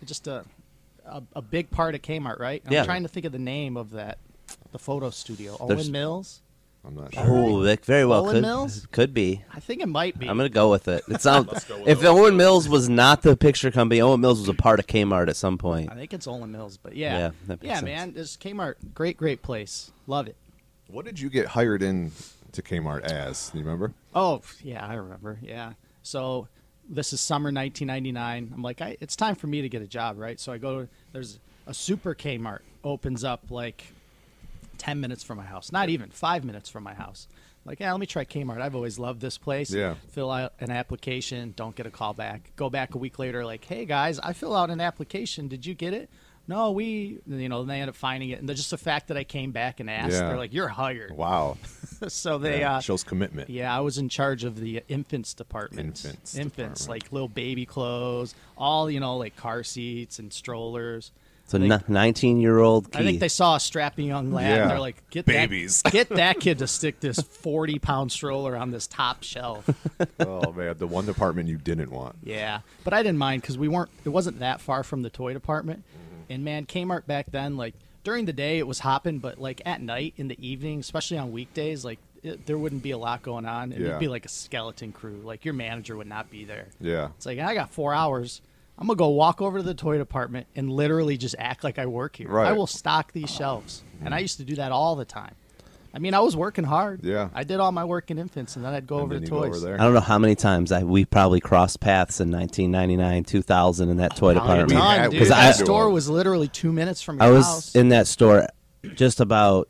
[0.06, 0.44] just a,
[1.06, 2.62] a, a big part of Kmart, right?
[2.66, 2.84] I'm Yeah.
[2.84, 4.18] trying to think of the name of that,
[4.72, 5.58] the photo studio.
[5.68, 6.42] There's- Owen Mills.
[6.84, 7.38] I'm not oh, sure.
[7.38, 8.88] Oh, it very well Owen could Mills?
[8.92, 9.44] could be.
[9.54, 10.28] I think it might be.
[10.28, 11.04] I'm gonna go with it.
[11.08, 11.48] It sounds.
[11.52, 14.50] Let's go with if Owen Owen Mills was not the picture company, Owen Mills was
[14.50, 15.92] a part of Kmart at some point.
[15.92, 17.86] I think it's Olan Mills, but yeah, Yeah, that makes yeah, sense.
[17.86, 18.14] man.
[18.14, 19.92] This Kmart, great, great place.
[20.08, 20.36] Love it.
[20.88, 22.12] What did you get hired in
[22.54, 23.52] to Kmart as?
[23.52, 23.94] Do you remember?
[24.16, 25.38] Oh, yeah, I remember.
[25.42, 25.74] Yeah.
[26.02, 26.48] So
[26.90, 28.52] this is summer 1999.
[28.56, 30.40] I'm like, I, it's time for me to get a job, right?
[30.40, 30.88] So I go.
[31.14, 33.84] There's a super Kmart opens up like
[34.82, 35.72] 10 minutes from my house.
[35.72, 37.28] Not even five minutes from my house.
[37.66, 38.60] Like, yeah, let me try Kmart.
[38.60, 39.72] I've always loved this place.
[39.72, 39.94] Yeah.
[40.10, 41.54] Fill out an application.
[41.56, 42.52] Don't get a call back.
[42.56, 43.46] Go back a week later.
[43.46, 45.48] Like, hey guys, I fill out an application.
[45.48, 46.10] Did you get it?
[46.48, 47.20] No, we.
[47.28, 49.80] You know, they end up finding it, and just the fact that I came back
[49.80, 50.30] and asked, Yeah.
[50.30, 51.16] they're like, you're hired.
[51.16, 51.58] Wow.
[52.08, 52.62] so they.
[52.62, 53.52] Yeah, uh, shows commitment.
[53.52, 56.04] yeah, I was in charge of the infants department.
[56.04, 56.90] Infants infants, department.
[57.06, 61.12] like little baby clothes, all you know, like car seats and strollers.
[61.52, 64.62] So nineteen-year-old I think they saw a strappy young lad, Yeah.
[64.64, 65.82] and they're like, "Get Babies.
[65.82, 69.70] that, get that kid to stick this forty-pound stroller on this top shelf."
[70.20, 72.16] oh man, the one department you didn't want.
[72.24, 73.90] yeah, but I didn't mind because we weren't.
[74.06, 76.34] It wasn't that far from the toy department, Mm-hmm.
[76.34, 79.82] and man, Kmart back then, like during the day, it was hopping, but like at
[79.82, 83.46] night, in the evening, especially on weekdays, like it, there wouldn't be a lot going
[83.46, 85.22] on, it'd be like a skeleton crew.
[85.24, 86.68] Like your manager would not be there.
[86.80, 87.10] Yeah.
[87.18, 88.42] It's like I got four hours.
[88.82, 91.86] I'm gonna go walk over to the toy department and literally just act like I
[91.86, 92.28] work here.
[92.28, 92.48] Right.
[92.48, 95.36] I will stock these shelves, and I used to do that all the time.
[95.94, 97.04] I mean, I was working hard.
[97.04, 97.30] Yeah.
[97.34, 99.30] I did all my work in infants, and then I'd go And over then to
[99.30, 99.50] toys.
[99.50, 99.76] over there.
[99.80, 103.98] I don't know how many times I, we probably crossed paths in 1999, 2000 in
[103.98, 104.70] that toy department.
[105.12, 107.76] Because had- That store was literally two minutes from your I was house.
[107.76, 108.48] in that store
[108.96, 109.68] just about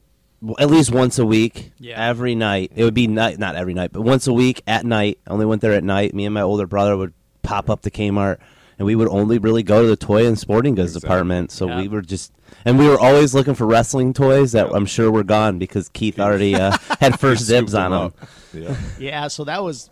[0.59, 1.71] at least once a week.
[1.79, 2.07] Yeah.
[2.07, 2.71] Every night.
[2.75, 5.19] It would be night, not every night, but once a week at night.
[5.27, 6.13] I only went there at night.
[6.15, 8.37] Me and my older brother would pop up to Kmart,
[8.81, 11.07] and we would only really go to the toy and sporting goods Exactly.
[11.07, 11.51] department.
[11.51, 11.81] So Yeah.
[11.81, 12.33] we were just,
[12.65, 14.75] and we were always looking for wrestling toys that Yep.
[14.75, 18.01] I'm sure were gone because Keith already uh, had first dibs on them.
[18.01, 18.17] up.
[18.51, 18.75] Yeah.
[18.97, 19.91] yeah, so that was,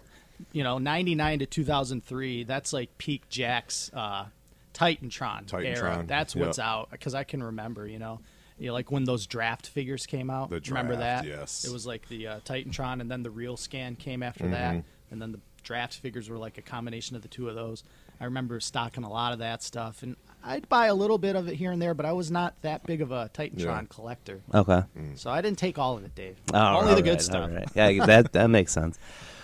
[0.53, 2.45] you know, 99 to 2003.
[2.45, 4.25] That's like peak Jakks uh,
[4.73, 6.03] TitanTron, era.
[6.07, 6.65] That's what's yep.
[6.67, 8.21] out because I can remember, you know.
[8.57, 10.49] You know, like when those draft figures came out.
[10.49, 11.25] The remember that?
[11.25, 11.63] yes.
[11.63, 14.53] It was like the uh, TitanTron, and then the real scan came after Mm-hmm.
[14.53, 17.83] that, and then the draft figures were like a combination of the two of those.
[18.19, 21.47] I remember stocking a lot of that stuff, and I'd buy a little bit of
[21.47, 23.81] it here and there, but I was not that big of a TitanTron Yeah.
[23.89, 24.83] collector, Okay.
[25.15, 26.37] so I didn't take all of it, Dave.
[26.53, 27.51] All Only the right, good all stuff.
[27.51, 27.67] right.
[27.75, 28.97] Yeah, that that makes sense.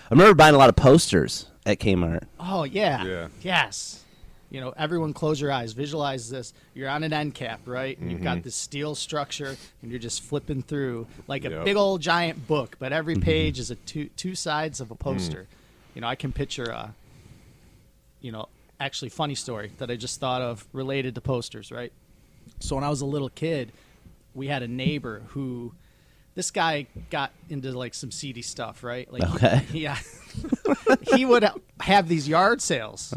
[0.10, 2.24] I remember buying a lot of posters at Kmart.
[2.40, 3.04] Oh yeah.
[3.04, 3.28] Yeah.
[3.42, 4.04] Yes.
[4.52, 5.74] You know, everyone close your eyes.
[5.74, 6.54] Visualize this.
[6.76, 7.98] You're on an end cap, right?
[7.98, 8.44] And you've got mm-hmm.
[8.44, 11.66] this steel structure and you're just flipping through like a Yep.
[11.66, 13.24] big old giant book, but every mm-hmm.
[13.24, 15.04] page is a two two sides of a mm-hmm.
[15.04, 15.48] poster.
[15.96, 16.94] You know, I can picture a
[18.22, 18.48] you know,
[18.80, 21.92] actually funny story that I just thought of related to posters, right?
[22.60, 23.72] So when I was a little kid,
[24.34, 25.74] we had a neighbor who
[26.36, 29.12] this guy got into like some seedy stuff, right?
[29.12, 29.66] Like he- Okay.
[29.74, 29.98] yeah.
[31.14, 31.46] he would
[31.82, 33.14] have these yard sales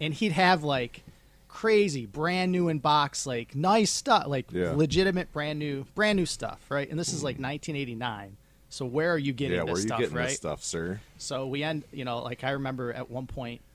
[0.00, 1.02] and he'd have like
[1.48, 4.70] crazy brand new in box like nice stuff like Yeah.
[4.72, 8.36] legitimate brand new brand new stuff right and this is like 1989
[8.68, 10.62] so where are you getting Yeah, this where are you stuff getting right this stuff,
[10.62, 11.00] sir?
[11.18, 13.69] so we end, you know, like I remember at one point s-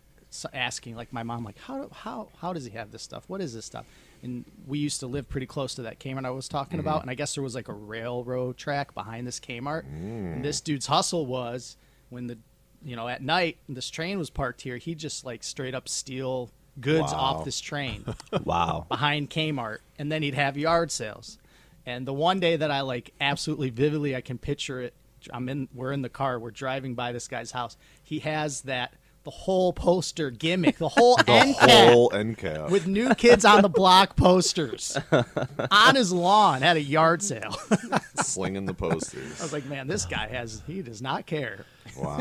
[0.51, 3.23] asking, like my mom, like how do- how how does he have this stuff?
[3.27, 3.85] What is this stuff?
[4.23, 6.87] And we used to live pretty close to that Kmart I was talking Mm-hmm.
[6.87, 9.83] about, and I guess there was like a railroad track behind this Kmart.
[9.85, 10.33] Mm.
[10.33, 11.77] And this dude's hustle was
[12.09, 12.37] when the,
[12.83, 16.49] you know, at night this train was parked here, he'd just like straight up steal
[16.81, 17.19] goods Wow.
[17.19, 18.03] off this train
[18.43, 18.85] Wow.
[18.89, 21.37] behind Kmart, and then he'd have yard sales.
[21.85, 24.93] And the one day that I like absolutely vividly, I can picture it.
[25.31, 27.77] I'm in, we're in the car, we're driving by this guy's house.
[28.03, 28.93] He has that
[29.25, 32.69] the whole poster gimmick, the whole The end cap whole end cap.
[32.69, 34.97] with new kids on the block posters
[35.71, 37.57] on his lawn at a yard sale.
[38.15, 39.39] slinging the posters.
[39.41, 41.65] I was like, man, this guy has he does not care.
[41.97, 42.19] wow.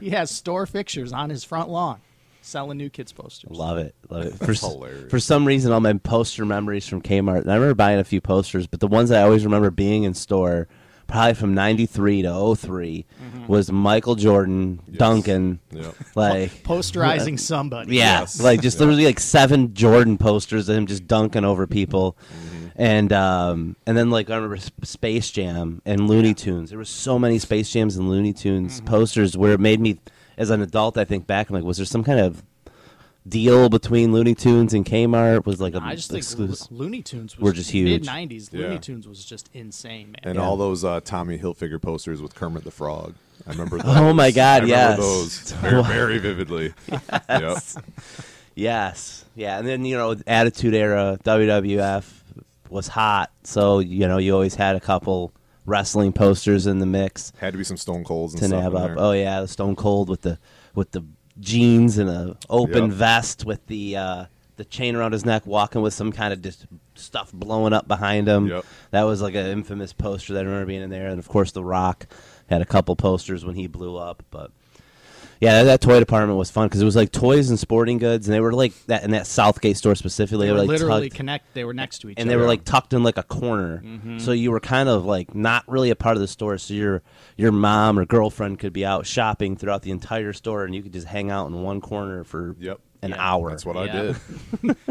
[0.00, 2.00] He has store fixtures on his front lawn
[2.40, 3.50] selling new kids posters.
[3.50, 4.34] Love it, love it.
[4.34, 5.10] For, hilarious.
[5.10, 7.40] for some reason, all my poster memories from Kmart.
[7.42, 10.14] and I remember buying a few posters, but the ones I always remember being in
[10.14, 10.68] store,
[11.06, 13.46] probably from '93 to 3 Mm-hmm.
[13.46, 15.94] was Michael Jordan, Duncan, Yep.
[16.14, 17.96] like Posterizing somebody.
[17.96, 18.40] yeah, Yes.
[18.40, 22.66] like just there was like seven Jordan posters of him just dunking over people, Mm-hmm.
[22.76, 26.70] and um and then like I remember Space Jam and Looney Tunes.
[26.70, 28.86] There was so many Space Jams and Looney Tunes Mm-hmm.
[28.86, 29.98] posters where it made me,
[30.36, 32.42] as an adult, I think back and like, was there some kind of
[33.28, 35.44] deal between Looney Tunes and Kmart?
[35.46, 36.70] Was like a I just think exclusive.
[36.70, 37.88] Lo- Looney Tunes was Were just huge.
[37.90, 38.60] Mid '90s, Yeah.
[38.68, 40.16] Looney Tunes was just insane, man.
[40.22, 40.42] And Yeah.
[40.44, 43.14] all those uh, Tommy Hilfiger posters with Kermit the Frog.
[43.46, 43.96] I remember those.
[43.96, 44.98] Oh my God, I remember yes.
[44.98, 46.74] those very, very vividly.
[47.28, 47.58] Yep.
[48.54, 52.10] Yes, yeah, and then you know, Attitude Era WWF
[52.70, 55.32] was hot, so you know you always had a couple
[55.66, 57.32] wrestling posters in the mix.
[57.38, 58.86] Had to be some Stone Colds and to stuff nab in up.
[58.88, 58.96] there.
[58.98, 60.38] Oh yeah, the Stone Cold with the
[60.74, 61.04] with the
[61.40, 62.92] jeans and a open Yep.
[62.92, 64.24] vest with the uh,
[64.56, 68.26] the chain around his neck, walking with some kind of just stuff blowing up behind
[68.26, 68.46] him.
[68.48, 68.64] Yep.
[68.90, 71.52] That was like an infamous poster that I remember being in there, and of course
[71.52, 72.06] The Rock
[72.48, 74.22] had a couple posters when he blew up.
[74.30, 74.50] But
[75.40, 78.34] Yeah, that toy department was fun because it was like toys and sporting goods, and
[78.34, 80.46] they were like that in that Southgate store specifically.
[80.46, 81.54] They were like literally tucked- connect.
[81.54, 82.22] They were next to each and other.
[82.22, 84.18] And they were like tucked in like a corner, Mm-hmm.
[84.18, 86.56] so you were kind of like not really a part of the store.
[86.58, 87.02] So your
[87.36, 90.92] your mom or girlfriend could be out shopping throughout the entire store, and you could
[90.92, 92.80] just hang out in one corner for Yep.
[93.02, 93.16] an Yeah.
[93.18, 93.50] hour.
[93.50, 94.16] That's what I did.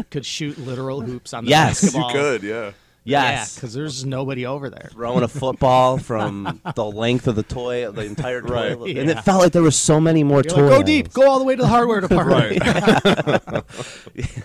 [0.10, 1.92] could shoot literal hoops on the Yes.
[1.94, 2.42] You could.
[2.44, 2.70] yeah.
[3.06, 4.88] Yes, because there's nobody over there.
[4.92, 8.96] throwing a football from the length of the toy, the entire toy, Right.
[8.96, 9.18] and Yeah.
[9.18, 10.70] it felt like there was so many more You're toys.
[10.70, 12.60] like, go deep, go all the way to the hardware department.
[12.62, 13.62] Right.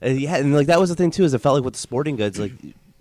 [0.00, 1.78] And yeah, and like that was the thing too, is it felt like with the
[1.78, 2.50] sporting goods, like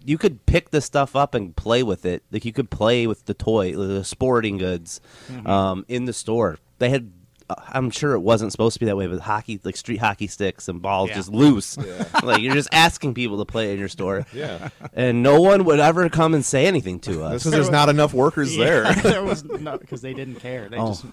[0.05, 2.21] you could pick the stuff up and play with it.
[2.31, 5.47] Like you could play with the toy, the sporting goods, Mm-hmm.
[5.47, 6.59] um, in the store.
[6.77, 7.11] They had,
[7.51, 10.27] Uh, I'm sure it wasn't supposed to be that way, but hockey, like street hockey
[10.27, 11.15] sticks and balls, Yeah.
[11.15, 11.77] just loose.
[11.77, 12.05] Yeah.
[12.23, 14.69] like you're just asking people to play in your store, Yeah.
[14.93, 17.41] and no one would ever come and say anything to us.
[17.43, 18.91] Because there's not enough workers there.
[19.03, 20.69] there was no because they didn't care.
[20.69, 20.89] They Oh.
[20.89, 21.05] just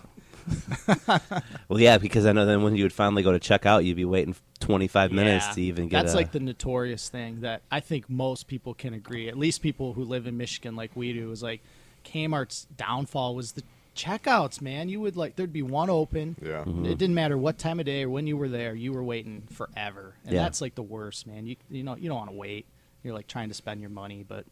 [1.69, 3.97] Well, yeah, because I know then when you would finally go to check out, you'd
[3.97, 5.53] be waiting 25 minutes Yeah.
[5.55, 6.03] to even get.
[6.03, 9.29] That's a, like the notorious thing that I think most people can agree.
[9.29, 11.61] At least people who live in Michigan, like we do, is like
[12.05, 13.63] Kmart's downfall was the
[13.99, 14.61] checkouts.
[14.63, 16.37] Man, you would like there'd be one open.
[16.41, 16.65] Yeah.
[16.65, 16.87] Mm-hmm.
[16.87, 19.43] It didn't matter what time of day or when you were there, you were waiting
[19.53, 20.43] forever, and Yeah.
[20.45, 21.47] that's like the worst, man.
[21.47, 22.67] You you know you don't want to wait.
[23.03, 24.45] You're like trying to spend your money, but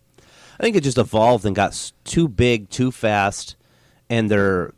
[0.58, 3.56] I think it just evolved and got too big too fast,
[4.10, 4.72] and their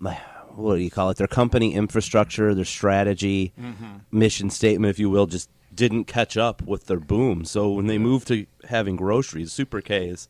[0.00, 1.16] what do you call it?
[1.16, 3.52] Their company infrastructure, their strategy,
[4.10, 7.44] mission statement, if you will, just didn't catch up with their boom.
[7.44, 10.28] So when they moved to having groceries, super K's,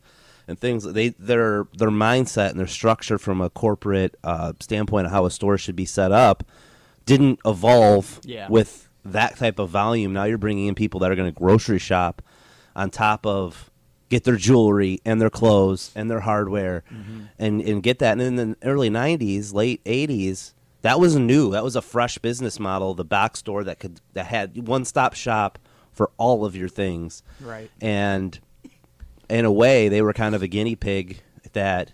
[0.49, 5.11] and things, they their their mindset and their structure from a corporate uh, standpoint of
[5.13, 6.43] how a store should be set up
[7.05, 8.47] didn't evolve Yeah.
[8.49, 10.13] with that type of volume.
[10.13, 12.21] Now you're bringing in people that are going to grocery shop
[12.75, 13.69] on top of
[14.09, 16.83] get their jewelry and their clothes and their hardware
[17.37, 18.13] and, and get that.
[18.13, 21.51] And in the early 90s, late 80s, that was new.
[21.51, 25.59] That was a fresh business model, the box store that could that had one-stop shop
[25.91, 27.21] for all of your things.
[27.41, 27.69] Right.
[27.81, 28.39] And
[29.29, 31.21] in a way, they were kind of a guinea pig
[31.53, 31.93] that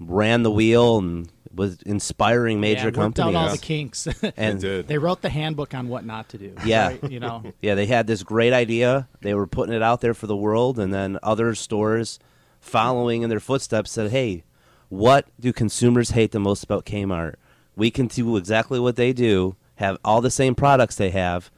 [0.00, 3.34] ran the wheel and was inspiring major yeah, worked companies.
[3.36, 4.06] out all the kinks.
[4.36, 4.88] and It did.
[4.88, 6.54] they wrote the handbook on what not to do.
[6.64, 6.88] Yeah.
[6.88, 7.10] right?
[7.10, 7.42] you know.
[7.62, 9.08] Yeah, they had this great idea.
[9.20, 12.18] They were putting it out there for the world, and then other stores
[12.60, 14.42] following in their footsteps said, "Hey,
[14.88, 17.34] what do consumers hate the most about Kmart?
[17.76, 21.50] We can do exactly what they do, have all the same products they have,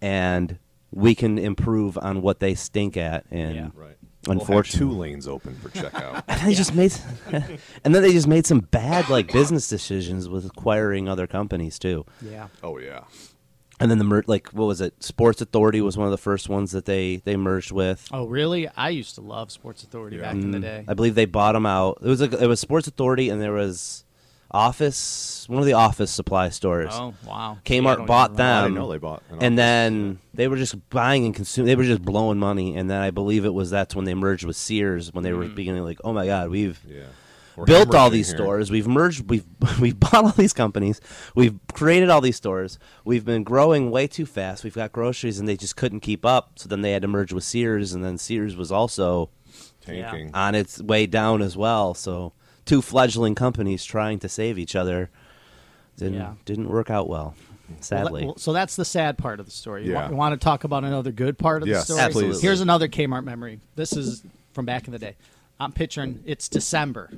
[0.00, 0.58] and
[0.90, 3.68] we can improve on what they stink at." And Yeah.
[3.74, 3.96] Right.
[4.26, 4.54] Unfortunately.
[4.54, 6.24] We'll have two lanes open for checkout.
[6.28, 6.92] and they just made,
[7.84, 12.04] and then they just made some bad like business decisions with acquiring other companies too.
[12.20, 12.48] Yeah.
[12.62, 13.04] oh yeah.
[13.80, 15.02] And then the mer- like what was it?
[15.02, 18.08] Sports Authority was one of the first ones that they they merged with.
[18.12, 18.68] Oh, really?
[18.68, 20.22] I used to love Sports Authority Yeah.
[20.22, 20.62] back in the mm.
[20.62, 20.84] day.
[20.88, 21.98] I believe they bought them out.
[22.02, 24.04] It was like it was Sports Authority, and there was
[24.50, 26.92] Office, one of the office supply stores.
[26.92, 27.58] Oh, wow.
[27.66, 28.42] Kmart bought remember.
[28.42, 28.64] I them.
[28.64, 29.22] didn't know they bought.
[29.30, 31.66] an and then they were just buying and consuming.
[31.66, 34.44] They were just blowing money, and then I believe it was that's when they merged
[34.44, 35.54] with Sears when they were mm.
[35.54, 37.04] beginning like, oh my god, we've yeah.
[37.58, 38.36] We're built all hemorrhaging these here.
[38.36, 38.70] stores.
[38.70, 39.28] We've merged.
[39.28, 39.44] We've
[39.80, 41.00] we've bought all these companies.
[41.34, 42.78] We've created all these stores.
[43.04, 44.62] We've been growing way too fast.
[44.62, 46.52] We've got groceries, and they just couldn't keep up.
[46.58, 49.30] So then they had to merge with Sears, and then Sears was also
[49.80, 50.30] tanking.
[50.34, 51.94] on its way down as well.
[51.94, 52.32] So
[52.68, 55.10] two fledgling companies trying to save each other
[55.96, 56.34] didn't Yeah.
[56.44, 57.34] didn't work out well.
[57.68, 59.84] Well, Sadly, that- well, so that's the sad part of the story.
[59.84, 60.00] You, Yeah.
[60.02, 62.00] want, you want to talk about another good part of Yes, the story?
[62.00, 62.40] Absolutely.
[62.40, 63.60] Here's another Kmart memory.
[63.74, 65.16] This is from back in the day.
[65.60, 67.10] I'm picturing it's December,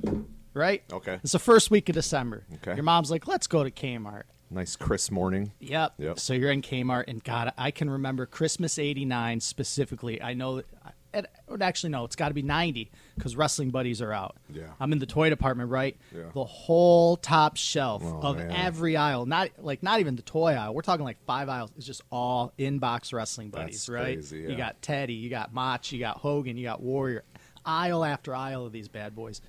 [0.53, 0.83] right?
[0.91, 1.19] Okay.
[1.23, 2.43] It's the first week of December.
[2.55, 2.73] Okay.
[2.75, 4.23] Your mom's like, let's go to Kmart.
[4.49, 5.51] Nice crisp morning.
[5.61, 5.93] Yep.
[5.97, 6.19] Yep.
[6.19, 10.21] So you're in Kmart, and God, I can remember Christmas '89 specifically.
[10.21, 10.63] I know,
[11.13, 11.25] it,
[11.59, 14.35] actually no, it's got to be '90 because Wrestling Buddies are out.
[14.53, 14.63] Yeah.
[14.79, 15.97] I'm in the toy department, right?
[16.15, 16.23] Yeah.
[16.33, 18.51] The whole top shelf Oh, of man.
[18.51, 20.73] every aisle, not like not even the toy aisle.
[20.73, 21.71] We're talking like five aisles.
[21.77, 24.15] It's just all inbox Wrestling Buddies, That's right?
[24.17, 27.23] crazy, You got Teddy, you got Mach, you got Hogan, you got Warrior,
[27.65, 29.41] aisle after aisle of these bad boys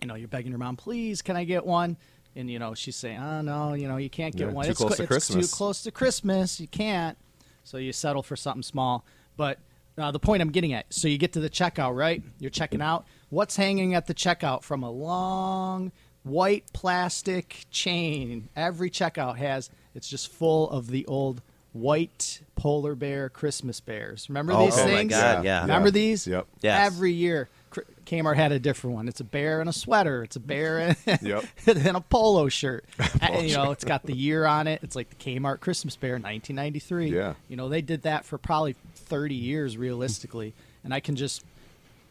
[0.00, 1.96] you know, you're begging your mom, please, can I get one?
[2.34, 4.64] And you know, she's saying, oh no, you know, you can't get Yeah, one.
[4.64, 6.60] too it's close clo- to it's Christmas." too close to Christmas.
[6.60, 7.16] You can't.
[7.62, 9.04] So you settle for something small.
[9.36, 9.58] But
[9.98, 12.22] uh, the point I'm getting at, so you get to the checkout, right?
[12.38, 13.06] You're checking out.
[13.30, 18.48] What's hanging at the checkout from a long white plastic chain?
[18.56, 19.70] Every checkout has.
[19.94, 24.28] It's just full of the old white polar bear Christmas bears.
[24.28, 25.10] Remember Oh, these oh my things?
[25.12, 25.62] God, yeah.
[25.62, 26.26] Remember these?
[26.26, 26.46] Yep.
[26.60, 26.86] Yes.
[26.86, 27.50] Every year, Cr-
[28.06, 29.08] Kmart had a different one.
[29.08, 30.22] It's a bear in a sweater.
[30.24, 31.44] It's a bear in, Yep.
[31.66, 32.84] in a polo shirt.
[33.20, 34.80] And, you know, it's got the year on it.
[34.82, 37.14] It's like the Kmart Christmas bear, 1993.
[37.14, 37.34] Yeah.
[37.48, 40.54] You know, they did that for probably 30 years realistically.
[40.84, 41.44] And I can just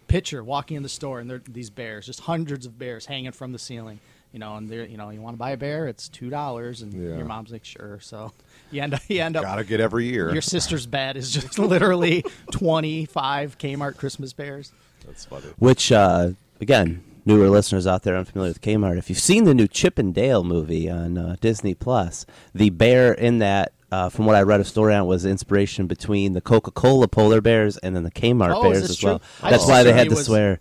[0.07, 3.51] picture walking in the store and there these bears, just hundreds of bears hanging from
[3.51, 3.99] the ceiling.
[4.33, 6.81] you know, and they're you know, you want to buy a bear, it's two dollars,
[6.81, 7.17] and Yeah.
[7.17, 7.99] your mom's like, sure.
[8.01, 8.31] So
[8.71, 10.31] you end up you end up Gotta get every year.
[10.31, 14.71] your sister's bed is just literally twenty five Kmart Christmas bears.
[15.05, 15.45] That's funny.
[15.57, 19.67] Which, uh, again, newer listeners out there unfamiliar with Kmart, if you've seen the new
[19.67, 24.35] Chip and Dale movie on uh, Disney Plus, the bear in that, uh, from what
[24.35, 28.03] I read a story on, was inspiration between the Coca Cola polar bears and then
[28.03, 29.09] the Kmart Oh, bears as true?
[29.11, 29.21] well.
[29.43, 30.59] I That's why they had he to was- swear.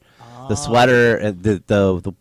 [0.48, 2.12] The sweater, uh, the, the, the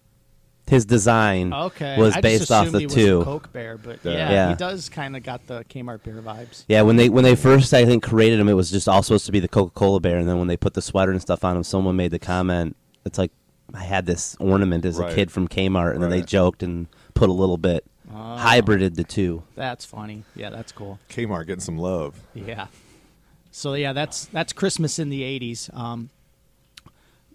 [0.70, 3.22] his design Okay, was I based just off the he was two.
[3.22, 4.12] a Coke bear, but Yeah.
[4.12, 4.50] yeah, Yeah.
[4.50, 6.64] he does kind of got the Kmart bear vibes.
[6.68, 9.26] Yeah, when they when they first I think created him, it was just all supposed
[9.26, 11.44] to be the Coca Cola bear, and then when they put the sweater and stuff
[11.44, 13.32] on him, someone made the comment, "It's like
[13.74, 15.12] I had this ornament as Right.
[15.12, 19.04] a kid from Kmart," and then they joked and put a little bit hybrided the
[19.04, 19.44] two.
[19.56, 20.24] That's funny.
[20.36, 21.00] Yeah, that's cool.
[21.10, 22.16] Kmart getting some love.
[22.34, 22.68] Yeah.
[23.52, 25.70] So yeah, that's that's Christmas in the '80s.
[25.74, 26.10] Um,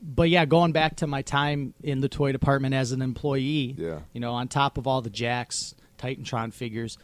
[0.03, 4.01] but yeah, going back to my time in the toy department as an employee, Yeah.
[4.13, 6.99] you know, on top of all the Jakks, TitanTron figures,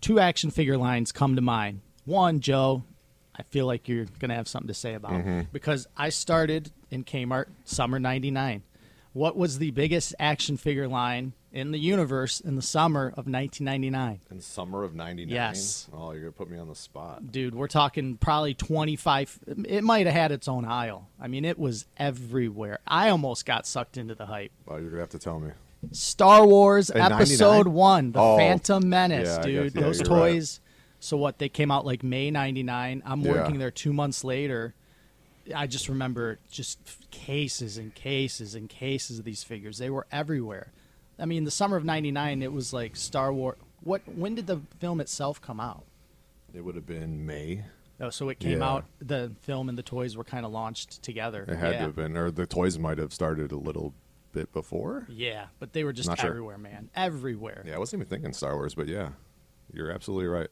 [0.00, 1.80] two action figure lines come to mind.
[2.04, 2.84] One, Joe,
[3.36, 5.40] I feel like you're gonna have something to say about Mm-hmm.
[5.52, 8.62] because I started in Kmart summer '99.
[9.12, 14.20] What was the biggest action figure line in the universe in the summer of 1999?
[14.30, 15.34] In summer of '99.
[15.34, 15.88] Yes.
[15.92, 17.30] Oh, you're gonna put me on the spot.
[17.32, 21.58] dude we're talking probably 25 it might have had its own aisle i mean it
[21.58, 25.40] was everywhere i almost got sucked into the hype Oh, you're gonna have to tell
[25.40, 25.50] me.
[25.92, 27.72] star wars In episode 99?
[27.72, 28.36] 1 the Oh.
[28.36, 30.30] phantom menace Yeah, dude guess- yeah, those you're right.
[30.32, 30.60] toys
[31.00, 33.32] so what they came out like may 99 i'm Yeah.
[33.32, 34.74] working there two months later
[35.54, 36.78] i just remember just
[37.10, 40.72] cases and cases and cases of these figures they were everywhere
[41.18, 44.60] i mean the summer of 99 it was like star wars what when did the
[44.80, 45.84] film itself come out
[46.54, 47.64] It would have been May.
[48.00, 48.68] Oh, so it came Yeah.
[48.70, 48.84] out.
[49.00, 51.44] The film and the toys were kind of launched together.
[51.48, 51.78] It had yeah.
[51.78, 53.92] to have been, or the toys might have started a little
[54.32, 55.04] bit before.
[55.10, 56.30] Yeah, but they were just Not sure.
[56.30, 56.90] everywhere, man.
[56.94, 57.64] Everywhere.
[57.66, 59.10] Yeah, I wasn't even thinking Star Wars, but yeah,
[59.72, 60.48] you're absolutely right.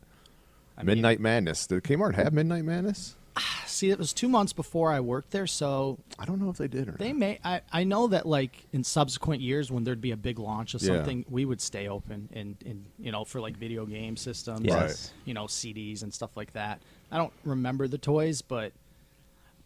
[0.77, 1.67] I mean- Midnight Madness.
[1.69, 3.17] Did Kmart have Midnight Madness?
[3.66, 6.68] See, it was two months before I worked there, so I don't know if they
[6.68, 7.18] did or they not.
[7.18, 7.38] may.
[7.44, 10.83] I, I know that like in subsequent years when there'd be a big launch of
[10.83, 10.96] Yeah.
[10.96, 14.75] something, we would stay open and, and you know for like video game systems, Yes.
[14.75, 15.12] and, Right.
[15.27, 16.81] you know CDs and stuff like that.
[17.12, 18.72] I don't remember the toys, but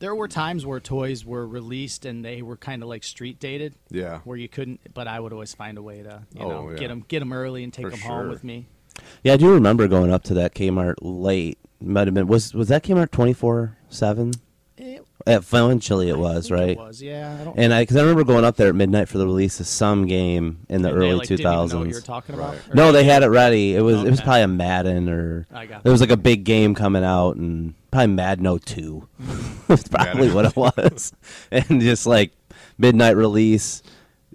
[0.01, 3.75] there were times where toys were released and they were kind of like street dated.
[3.91, 4.21] Yeah.
[4.25, 4.81] where you couldn't.
[4.95, 6.77] But I would always find a way to you Oh, know yeah.
[6.79, 8.11] get them get them early and take For them sure.
[8.11, 8.67] home with me.
[9.23, 11.59] Yeah, I do remember going up to that Kmart late.
[11.81, 14.33] Might have been was was that Kmart twenty four seven?
[14.77, 16.71] It, Eventually, it was I think right.
[16.71, 17.39] It was, yeah.
[17.39, 17.59] I don't.
[17.59, 20.07] And I, because I remember going up there at midnight for the release of some
[20.07, 22.55] game in the and they, early like, two didn't know what you were talking about.
[22.55, 22.75] Right.
[22.75, 23.77] No, they had it ready.
[23.77, 26.45] It was it was probably a Madden or I got there was like a big
[26.45, 29.09] game coming out and probably Madden 02.
[29.69, 31.13] That's probably what it was.
[31.51, 32.33] and just like
[32.79, 33.83] midnight release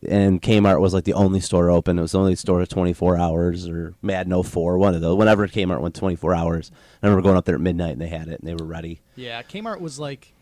[0.09, 1.97] and Kmart was like the only store open.
[1.97, 5.17] It was the only store 24 hours or Madden 04, one of those.
[5.17, 6.71] Whenever Kmart went 24 hours.
[7.01, 9.01] I remember going up there at midnight and they had it and they were ready.
[9.15, 10.33] Yeah, Kmart was like,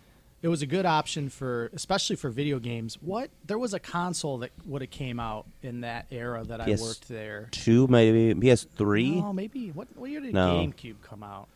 [0.42, 2.98] it was a good option for, especially for video games.
[3.02, 6.70] What there was a console that would have came out in that era that I
[6.82, 7.48] worked there.
[7.52, 10.56] Two maybe PS3, No, maybe what, what year did No.
[10.56, 11.48] GameCube come out?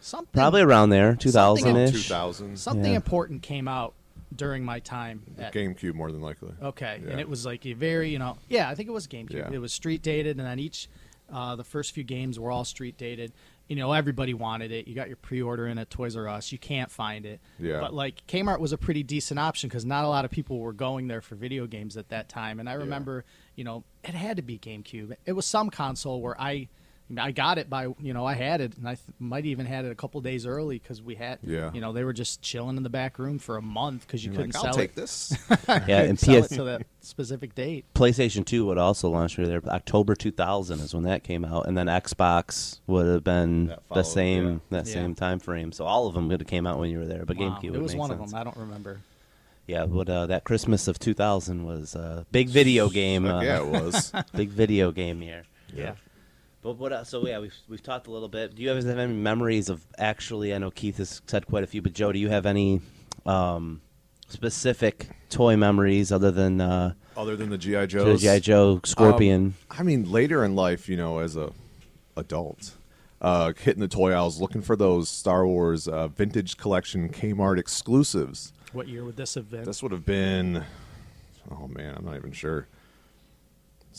[0.00, 2.04] Something probably around there, 2000 ish.
[2.04, 2.56] 2000.
[2.56, 2.96] something Yeah.
[2.96, 3.94] important came out
[4.34, 6.52] during my time at GameCube more than likely.
[6.62, 7.10] Okay, Yeah.
[7.12, 9.32] and it was like a very, you know, yeah, I think it was GameCube.
[9.34, 9.50] Yeah.
[9.52, 10.88] It was street dated, and then each,
[11.32, 13.32] uh, the first few games were all street dated.
[13.68, 14.88] You know, everybody wanted it.
[14.88, 16.52] You got your pre-order in at Toys R Us.
[16.52, 17.38] You can't find it.
[17.58, 17.80] Yeah.
[17.80, 20.72] But like Kmart was a pretty decent option because not a lot of people were
[20.72, 22.60] going there for video games at that time.
[22.60, 25.14] And I remember, you know, it had to be GameCube.
[25.26, 26.68] It was some console where I.
[27.16, 29.84] I got it by you know I had it and I th- might even had
[29.86, 31.70] it a couple days early because we had Yeah.
[31.72, 34.30] you know they were just chilling in the back room for a month because you
[34.32, 35.36] You're couldn't like, I'll sell take it this.
[35.88, 37.86] Yeah, and sell it PS to that specific date.
[37.94, 39.62] PlayStation 2 would also launch through there.
[39.68, 43.94] October 2000 is when that came out, and then Xbox would have been That the
[43.94, 44.58] followed, same yeah.
[44.78, 44.92] that Yeah.
[44.92, 45.72] same time frame.
[45.72, 47.58] So all of them would have came out when you were there, but Wow.
[47.58, 48.20] GameCube It would was make one sense.
[48.22, 48.38] of them.
[48.40, 49.00] I don't remember.
[49.66, 53.26] Yeah, but uh, that Christmas of 2000 was a big video game.
[53.26, 54.12] Uh, yeah, it was.
[54.34, 55.44] big video game year.
[55.74, 55.94] Yeah.
[56.62, 56.92] But what?
[56.92, 58.54] else- So yeah, we've we've talked a little bit.
[58.54, 60.54] Do you guys have any memories of actually?
[60.54, 62.80] I know Keith has said quite a few, but Joe, do you have any
[63.26, 63.80] um,
[64.28, 69.54] specific toy memories other than uh, Other than the GI Joes, GI Joe Scorpion?
[69.70, 71.52] I mean, later in life, you know, as a
[72.16, 72.76] adult,
[73.22, 78.52] uh, hitting the toy aisles looking for those Star Wars uh, vintage collection Kmart exclusives.
[78.72, 79.64] What year would this have been?
[79.64, 80.64] This would have been,
[81.50, 82.66] oh man, I'm not even sure.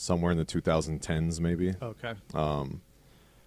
[0.00, 1.74] Somewhere in the 2010s, maybe.
[1.82, 2.14] okay.
[2.32, 2.80] Um,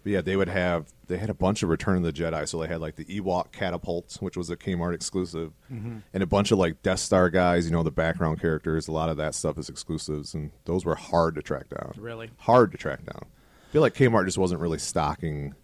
[0.03, 2.59] but yeah, they would have they had a bunch of Return of the Jedi, so
[2.59, 5.97] they had like the Ewok catapult, which was a Kmart exclusive, mm-hmm.
[6.13, 7.65] and a bunch of like Death Star guys.
[7.65, 8.87] You know, the background characters.
[8.87, 11.93] A lot of that stuff is exclusives, and those were hard to track down.
[11.97, 12.29] Really?
[12.37, 13.25] hard to track down.
[13.25, 15.55] I feel like Kmart just wasn't really stocking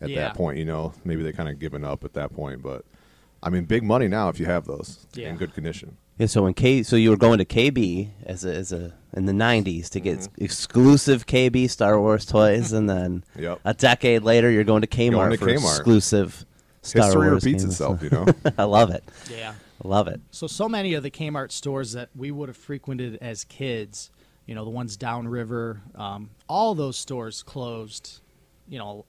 [0.00, 0.20] at Yeah.
[0.20, 0.58] that point.
[0.58, 2.84] You know, maybe they kind of given up at that point, but
[3.42, 5.30] I mean, big money now if you have those Yeah.
[5.30, 5.96] in good condition.
[6.18, 9.26] Yeah, so when K, so you were going to KB as a, as a in
[9.26, 10.44] the '90s to get Mm-hmm.
[10.44, 13.60] exclusive KB Star Wars toys, and then Yep.
[13.64, 15.76] a decade later you're going to Kmart Going to for Kmart.
[15.76, 16.44] exclusive
[16.82, 17.74] Star History Wars repeats games.
[17.74, 18.26] itself, you know.
[18.58, 19.04] I love it.
[19.30, 19.54] Yeah.
[19.84, 20.20] I love it.
[20.32, 24.10] So so many of the Kmart stores that we would have frequented as kids,
[24.46, 28.20] you know, the ones downriver, um, all those stores closed,
[28.68, 29.04] you know,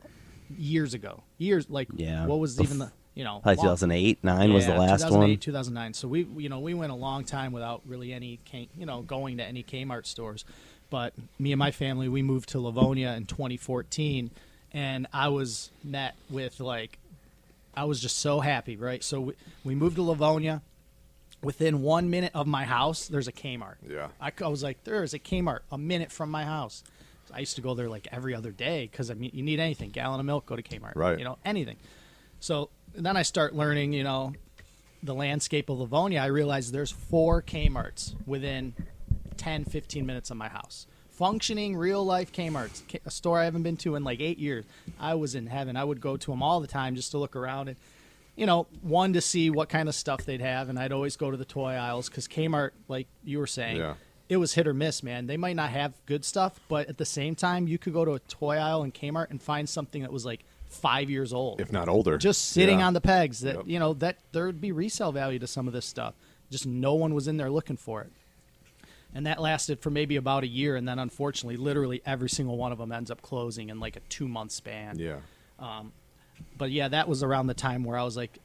[0.58, 1.24] years ago.
[1.40, 2.26] Years like Yeah.
[2.28, 5.02] what was Bef- even the you know Probably long- 2008, nine was the Yeah, last
[5.02, 5.38] 2008, one.
[5.40, 5.94] 2009.
[5.94, 8.40] So we, you know, we went a long time without really any,
[8.78, 10.46] you know, going to any Kmart stores.
[10.90, 14.32] But me and my family, we moved to Livonia in 2014,
[14.74, 16.98] and I was met with like,
[17.76, 19.04] I was just so happy, right?
[19.04, 19.34] So we,
[19.66, 20.62] we moved to Livonia.
[21.44, 23.76] Within one minute of my house, there's a Kmart.
[23.88, 24.08] Yeah.
[24.22, 26.84] I, I was like, there is a Kmart a minute from my house.
[27.34, 29.90] I used to go there like every other day because I mean, you need anything,
[29.90, 30.96] gallon of milk, go to Kmart.
[30.96, 31.18] Right.
[31.20, 31.76] You know, anything.
[32.40, 34.34] So then I start learning, you know,
[35.04, 36.22] the landscape of Livonia.
[36.22, 38.74] I realize there's four Kmart's within
[39.38, 40.88] 10, 15 minutes of my house.
[41.12, 44.66] Functioning real life Kmart's, a store I haven't been to in like eight years.
[45.00, 45.76] I was in heaven.
[45.76, 47.78] I would go to them all the time just to look around and,
[48.38, 51.30] you know, one to see what kind of stuff they'd have, and I'd always go
[51.30, 53.96] to the toy aisles because Kmart, like you were saying, Yeah.
[54.30, 55.28] it was hit or miss, man.
[55.28, 58.14] They might not have good stuff, but at the same time, you could go to
[58.14, 61.72] a toy aisle in Kmart and find something that was like five years old, if
[61.72, 62.18] not older.
[62.18, 62.88] just sitting Yeah.
[62.88, 63.42] on the pegs.
[63.42, 63.64] That Yep.
[63.68, 66.14] you know that there would be resale value to some of this stuff.
[66.50, 68.12] Just no one was in there looking for it,
[69.14, 72.72] and that lasted for maybe about a year, and then unfortunately, literally every single one
[72.72, 75.18] of them ends up closing in like a two month span Yeah.
[75.60, 75.92] Um,
[76.58, 78.40] but yeah, that was around the time where I was like,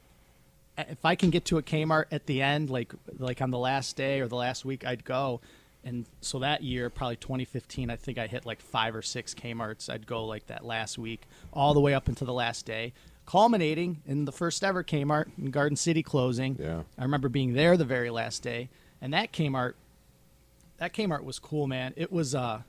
[0.77, 3.95] if I can get to a Kmart at the end, like like on the last
[3.95, 5.39] day or the last week, I'd go.
[5.85, 9.87] And so that year, probably 2015, I think I hit like five or six Kmart's.
[9.87, 11.21] I'd go like that last week,
[11.53, 12.91] all the way up until the last day,
[13.27, 16.57] culminating in the first ever Kmart in Garden City closing.
[16.59, 16.81] Yeah.
[16.97, 18.69] I remember being there the very last day,
[18.99, 19.73] and that Kmart,
[20.77, 21.93] that Kmart was cool, man.
[21.95, 22.61] It was uh,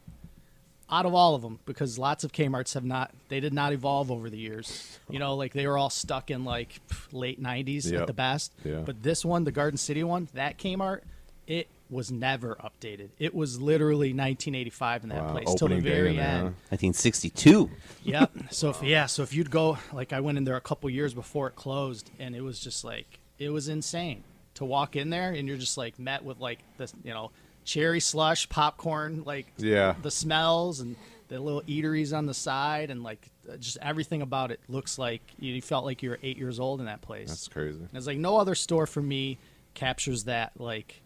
[0.90, 4.10] out of all of them because lots of Kmart's have not they did not evolve
[4.10, 4.98] over the years.
[5.08, 6.80] You know, like they were all stuck in like
[7.12, 8.02] late 90s Yep.
[8.02, 8.52] at the best.
[8.62, 8.82] Yeah.
[8.84, 11.00] But this one, the Garden City one, that Kmart,
[11.46, 13.10] it was never updated.
[13.18, 16.54] It was literally 1985 in that Wow, place till the opening day very end.
[16.70, 17.70] 1962.
[18.04, 18.32] Yep.
[18.50, 21.14] So if, yeah, so if you'd go like I went in there a couple years
[21.14, 24.22] before it closed, and it was just like it was insane
[24.54, 27.30] to walk in there, and you're just like met with like this, you know,
[27.64, 29.94] cherry slush, popcorn, like Yeah.
[30.02, 30.96] the smells and
[31.28, 33.28] the little eateries on the side, and like
[33.58, 36.86] just everything about it looks like you felt like you were eight years old in
[36.86, 37.28] that place.
[37.28, 37.78] That's crazy.
[37.80, 39.38] And it's like no other store for me
[39.74, 41.02] captures that like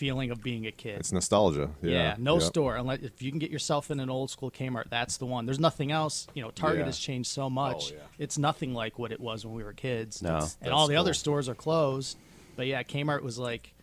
[0.00, 0.98] feeling of being a kid.
[0.98, 1.68] It's nostalgia.
[1.82, 1.90] Yeah.
[1.90, 2.42] Yeah, no Yep.
[2.42, 5.44] store unless if you can get yourself in an old school Kmart, that's the one.
[5.44, 6.26] There's nothing else.
[6.32, 6.84] You know, Target Yeah.
[6.86, 7.92] has changed so much.
[7.92, 8.00] Oh, yeah.
[8.18, 10.22] It's nothing like what it was when we were kids.
[10.22, 10.36] No.
[10.36, 12.16] and That's all the other stores are closed.
[12.56, 13.74] But yeah, Kmart was like,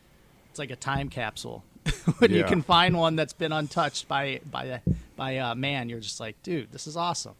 [0.49, 1.63] it's like a time capsule.
[2.17, 4.81] when you can find one that's been untouched by by
[5.15, 7.35] by uh, man, you're just like, dude, this is awesome.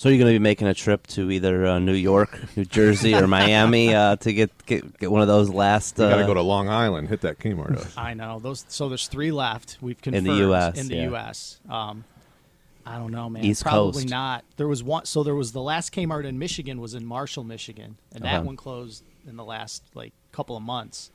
[0.00, 3.14] So you're going to be making a trip to either uh, New York, New Jersey,
[3.14, 5.98] or Miami uh, to get, get get one of those last.
[5.98, 7.76] You Uh, got to go to Long Island, hit that Kmart.
[7.78, 7.86] up.
[7.98, 8.64] I know those.
[8.68, 9.76] So there's three left.
[9.82, 11.02] We've confirmed In the US, In the yeah.
[11.10, 11.58] U.S.
[11.68, 12.04] Um,
[12.86, 13.44] I don't know, man.
[13.44, 14.08] East Probably Coast.
[14.08, 14.42] not.
[14.56, 15.04] There was one.
[15.04, 18.44] So there was the last Kmart in Michigan was in Marshall, Michigan, and that Uh-huh.
[18.44, 21.10] one closed in the last like couple of months.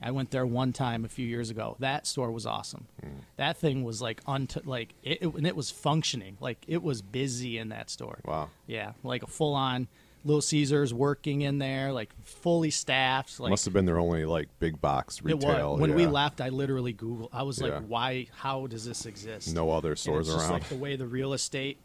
[0.00, 1.76] I went there one time a few years ago.
[1.80, 2.86] That store was awesome.
[3.02, 3.08] Hmm.
[3.36, 6.36] That thing was like unt- like it, it and it was functioning.
[6.40, 8.20] Like it was busy in that store.
[8.24, 8.50] Wow.
[8.66, 9.88] Yeah, like a full on
[10.24, 13.40] Little Caesars working in there, like fully staffed.
[13.40, 15.78] Like Must have been their only like big box retail.
[15.78, 17.30] When we left, I literally Googled.
[17.32, 17.80] I was like, Yeah.
[17.80, 18.26] why?
[18.36, 19.54] How does this exist?
[19.54, 20.60] no other stores it's just around.
[20.60, 21.78] like the way the real estate.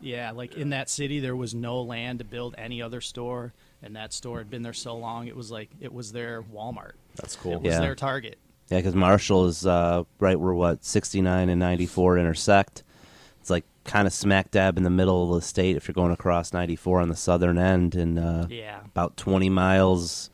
[0.00, 3.52] Yeah, like in that city, there was no land to build any other store,
[3.82, 5.26] and that store had been there so long.
[5.26, 6.92] It was like it was their Walmart.
[7.18, 7.52] That's cool.
[7.54, 7.80] It was Yeah.
[7.80, 8.38] their Target.
[8.70, 12.82] Yeah, because Marshall is uh, right where what 69 and 94 intersect.
[13.40, 16.12] It's like kind of smack dab in the middle of the state if you're going
[16.12, 18.80] across 94 on the southern end, and uh, Yeah.
[18.84, 20.28] about 20 miles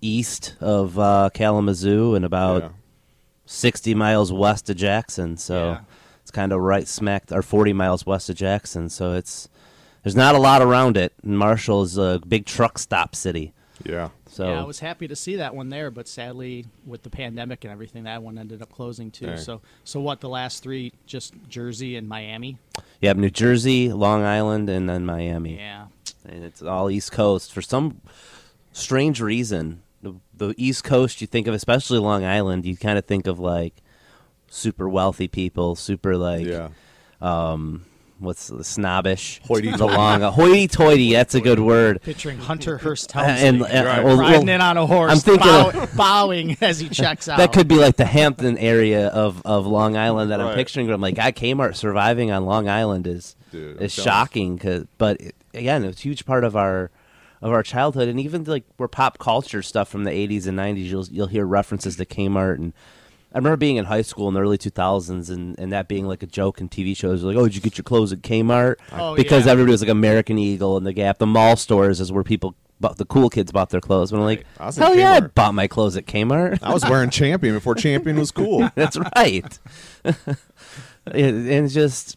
[0.00, 2.68] east of uh, Kalamazoo and about Yeah.
[3.46, 5.36] 60 miles west of Jackson.
[5.36, 5.78] So Yeah.
[6.22, 8.88] it's kind of right smack or 40 miles west of Jackson.
[8.88, 9.48] So it's
[10.02, 11.12] there's not a lot around it.
[11.22, 13.52] And Marshall is a big truck stop city.
[13.84, 14.08] Yeah.
[14.34, 17.62] So yeah, I was happy to see that one there, but sadly, with the pandemic
[17.62, 19.26] and everything, that one ended up closing too.
[19.26, 19.38] Dang.
[19.38, 20.20] So, so what?
[20.20, 22.58] The last three, just Jersey and Miami.
[23.00, 25.56] Yeah, New Jersey, Long Island, and then Miami.
[25.56, 25.86] Yeah,
[26.26, 28.00] and it's all East Coast for some
[28.72, 29.82] strange reason.
[30.02, 33.38] The, the East Coast, you think of, especially Long Island, you kind of think of
[33.38, 33.74] like
[34.48, 36.70] super wealthy people, super like Yeah.
[37.20, 37.86] Um,
[38.24, 39.78] what's the snobbish, Hoity-toity.
[39.78, 41.12] the long hoity-toity.
[41.12, 42.02] That's a good word.
[42.02, 44.04] picturing Hunter Hearst Uh, Helmsley and uh, Right.
[44.04, 47.28] well, riding well, in on a horse, I'm thinking bow- of- bowing as he checks
[47.28, 47.38] out.
[47.38, 50.86] that could be like the Hampton area of, of Long Island that I'm picturing.
[50.86, 54.58] But I'm like, God, Kmart surviving on Long Island is Dude, I'm is shocking.
[54.58, 56.90] Cause, but it, again, it's a huge part of our
[57.42, 60.84] of our childhood, and even like where pop culture stuff from the 80s and 90s,
[60.84, 62.54] you'll you'll hear references to Kmart.
[62.54, 62.72] And
[63.34, 66.22] I remember being in high school in the early 2000s, and, and that being like
[66.22, 68.76] a joke in TV shows, like, oh, did you get your clothes at Kmart?
[68.92, 69.52] Oh, because yeah.
[69.52, 71.18] everybody was like American Eagle and the Gap.
[71.18, 72.54] The mall stores is where people.
[72.80, 75.20] Bought, the cool kids bought their clothes, but I'm like, I in hell yeah, I
[75.20, 76.58] bought my clothes at Kmart.
[76.60, 78.68] I was wearing Champion before Champion was cool.
[78.74, 79.58] That's right.
[81.06, 82.16] and just,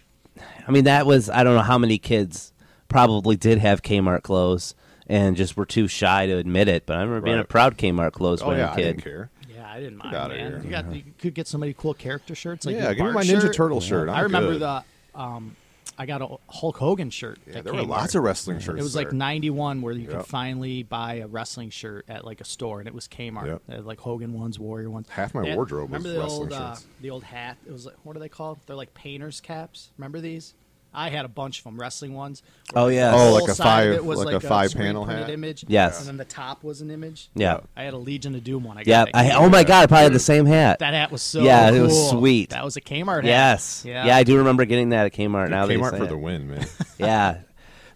[0.68, 2.54] I mean, that was, I don't know how many kids
[2.90, 4.74] probably did have Kmart clothes
[5.06, 6.88] and just were too shy to admit it.
[6.88, 8.84] But I remember being a proud Kmart clothes Oh wearing yeah, I kid.
[8.84, 9.30] didn't care.
[9.78, 10.52] Yeah, I didn't mind, outta man.
[10.52, 10.62] here.
[10.64, 12.66] You got you could get so many cool character shirts.
[12.66, 13.56] Like yeah, your give me my Ninja shirt.
[13.56, 14.10] Turtle shirt.
[14.10, 14.62] I'm I remember good.
[14.62, 14.84] the
[15.16, 15.56] um,
[16.00, 17.40] I got a Hulk Hogan shirt.
[17.48, 17.88] Yeah, at there were Kmart.
[17.88, 18.80] lots of wrestling shirts.
[18.80, 20.12] It was like '91 where you Yep.
[20.12, 23.48] could finally buy a wrestling shirt at like a store, and it was Kmart.
[23.48, 23.62] Yep.
[23.68, 25.08] They had, like Hogan ones, Warrior ones.
[25.10, 27.58] Half my They had- wardrobe was remember the wrestling old uh, the old hat?
[27.66, 28.60] It was like what are they called?
[28.68, 29.90] They're like painters caps.
[29.98, 30.54] Remember these?
[30.94, 32.42] I had a bunch of them, wrestling ones.
[32.76, 33.14] Oh, yeah.
[33.14, 35.34] Oh, whole like a side five- it was like a like five-panel screen-printed hat?
[35.34, 35.66] image.
[35.68, 36.00] Yes.
[36.00, 37.30] and then the top was an image.
[37.36, 37.60] Yeah.
[37.76, 38.78] I had a Legion of Doom one.
[38.78, 39.12] I got Yeah.
[39.14, 40.80] I, oh my God, I probably had the same hat.
[40.80, 42.50] That hat was so Yeah, it was sweet.
[42.50, 43.26] That was a Kmart hat.
[43.26, 43.84] yes.
[43.86, 44.06] Yeah.
[44.08, 44.16] Yeah.
[44.16, 45.50] I do remember getting that at Kmart.
[45.50, 46.10] now that you Kmart for it.
[46.10, 46.66] the win, man.
[46.98, 47.38] Yeah.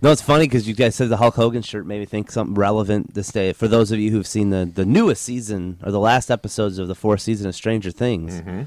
[0.04, 2.56] No, it's funny because you guys said the Hulk Hogan shirt made me think something
[2.56, 3.54] relevant this day.
[3.54, 6.88] For those of you who've seen the, the newest season or the last episodes of
[6.88, 8.62] the fourth season of Stranger Things, Mm-hmm.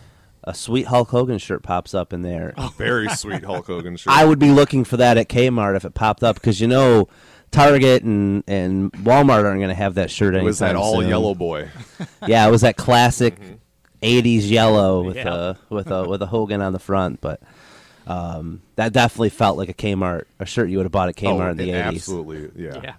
[0.47, 2.55] A sweet Hulk Hogan shirt pops up in there.
[2.57, 4.13] A very sweet Hulk Hogan shirt.
[4.13, 7.09] I would be looking for that at Kmart if it popped up because you know
[7.51, 11.01] Target and, and Walmart aren't going to have that shirt it anytime was that all
[11.01, 11.09] soon.
[11.09, 11.69] yellow boy.
[12.27, 13.37] Yeah, it was that classic
[14.03, 15.35] '80s yellow with Yeah.
[15.35, 17.41] a with a with a Hogan on the front, but.
[18.07, 21.47] Um, that definitely felt like a Kmart, a shirt you would have bought at Kmart
[21.47, 21.87] oh, in the it 80s.
[21.95, 22.81] absolutely, yeah.
[22.85, 22.95] Yeah.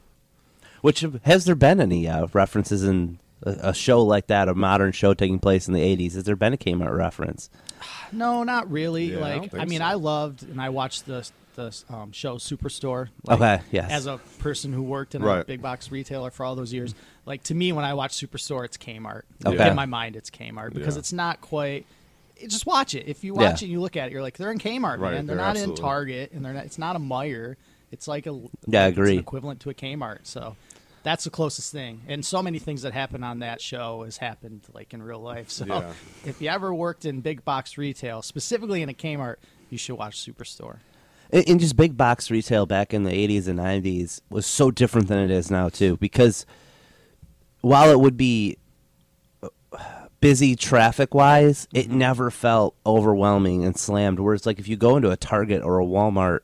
[0.82, 4.92] Which has there been any uh, references in a, a show like that, a modern
[4.92, 6.14] show taking place in the '80s?
[6.16, 7.50] Has there been a Kmart reference?
[8.12, 9.06] No, not really.
[9.14, 9.86] Yeah, I don't like, think I, mean, so.
[9.86, 13.10] I loved and I watched the the um, show Superstore.
[13.26, 13.90] Like, Okay, yes.
[13.92, 15.46] As a person who worked in a Right.
[15.48, 16.94] big box retailer for all those years,
[17.26, 19.24] like to me, when I watch Superstore, it's Kmart.
[19.46, 19.70] Okay.
[19.70, 21.00] In my mind, it's Kmart because Yeah.
[21.00, 21.86] it's not quite.
[22.38, 23.08] it- Just watch it.
[23.08, 23.50] If you watch Yeah.
[23.54, 24.12] it, and you look at it.
[24.12, 25.26] You're like, they're in Kmart, Right, man.
[25.26, 26.66] They're, they're not absolutely- in Target, and they're not.
[26.66, 27.56] It's not a Meijer.
[27.92, 29.14] It's like a Yeah, I it's agree.
[29.14, 30.20] an equivalent to a Kmart.
[30.24, 30.56] So
[31.06, 32.02] that's the closest thing.
[32.08, 35.50] And so many things that happen on that show has happened like in real life.
[35.52, 35.94] So Yeah.
[36.26, 39.36] if you ever worked in big box retail, specifically in a Kmart,
[39.70, 40.80] you should watch Superstore.
[41.32, 45.08] in, in just big box retail back in the 80s and 90s was so different
[45.08, 46.46] than it is now too because
[47.62, 48.58] while it would be
[49.44, 49.50] uh,
[50.22, 51.98] busy traffic wise it Mm-hmm.
[52.00, 55.86] never felt overwhelming and slammed whereas like if you go into a target or a
[55.86, 56.40] walmart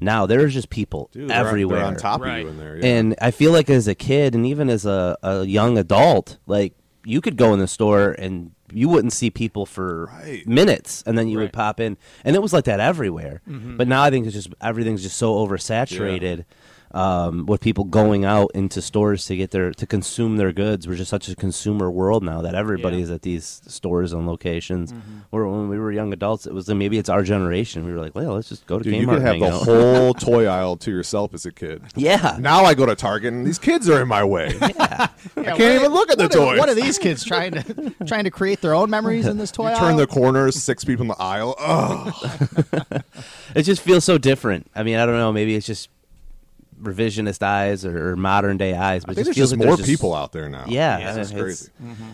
[0.00, 2.38] now there's just people Dude, they're on- everywhere They're on top Right.
[2.38, 2.76] of you in there.
[2.78, 2.86] Yeah.
[2.86, 6.74] and I feel like as a kid and even as a, a young adult, like
[7.04, 10.46] you could go in the store and you wouldn't see people for Right.
[10.46, 11.44] minutes and then you Right.
[11.44, 11.96] would pop in.
[12.24, 13.42] And it was like that everywhere.
[13.48, 13.76] Mm-hmm.
[13.76, 16.44] But now I think it's just everything's just so oversaturated.
[16.92, 20.96] Um, with people going out into stores to get their to consume their goods, we're
[20.96, 23.02] just such a consumer world now that everybody Yeah.
[23.04, 24.92] is at these stores and locations.
[25.30, 27.84] Where when we were young adults, it was maybe it's our generation.
[27.86, 29.00] We were like, well, let's just go to Dude, Kmart.
[29.00, 29.62] you could have the out.
[29.62, 31.80] whole toy aisle to yourself as a kid.
[31.94, 34.58] yeah, Now I go to Target and these kids are in my way.
[35.36, 36.58] Yeah, I can't even look at the what are, toys.
[36.58, 39.70] what are these kids trying to trying to create their own memories in this toy?
[39.72, 41.54] You turn the corners, six people in the aisle.
[41.58, 43.02] Ugh.
[43.54, 44.66] it just feels so different.
[44.74, 45.32] I mean, I don't know.
[45.32, 45.88] Maybe it's just
[46.80, 49.66] revisionist eyes or, or modern day eyes, but I think just there's feels just like
[49.66, 50.64] more there's people out there now.
[50.68, 51.70] Yeah, it's, it's, just crazy.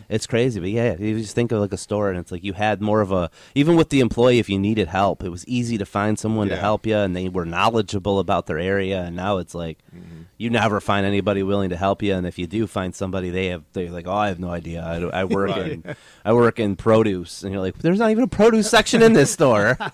[0.09, 0.61] it's crazy.
[0.61, 3.01] But yeah, you just think of like a store, and it's like you had more
[3.01, 4.39] of a even with the employee.
[4.39, 7.29] If you needed help, it was easy to find someone to help you, and they
[7.29, 9.03] were knowledgeable about their area.
[9.03, 10.23] And now it's like Mm-hmm.
[10.37, 13.47] you never find anybody willing to help you, and if you do find somebody, they
[13.47, 14.83] have they're like, oh, I have no idea.
[14.85, 15.73] I, I work Right.
[15.73, 19.12] in I work in produce, and you're like, there's not even a produce section in
[19.14, 19.79] this store.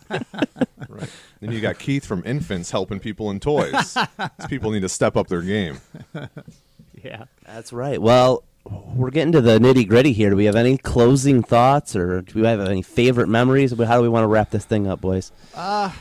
[0.88, 1.08] Right.
[1.40, 3.94] Then you got Keith from Infants helping people in toys.
[4.38, 5.80] These people need to step up their game.
[7.02, 7.24] Yeah.
[7.44, 8.00] That's right.
[8.00, 8.44] Well,
[8.94, 10.30] we're getting to the nitty gritty here.
[10.30, 13.72] Do we have any closing thoughts, or do we have any favorite memories?
[13.76, 15.32] How do we want to wrap this thing up, boys?
[15.56, 15.92] I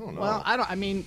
[0.00, 0.20] don't know.
[0.22, 0.70] Well, I don't.
[0.70, 1.04] I mean,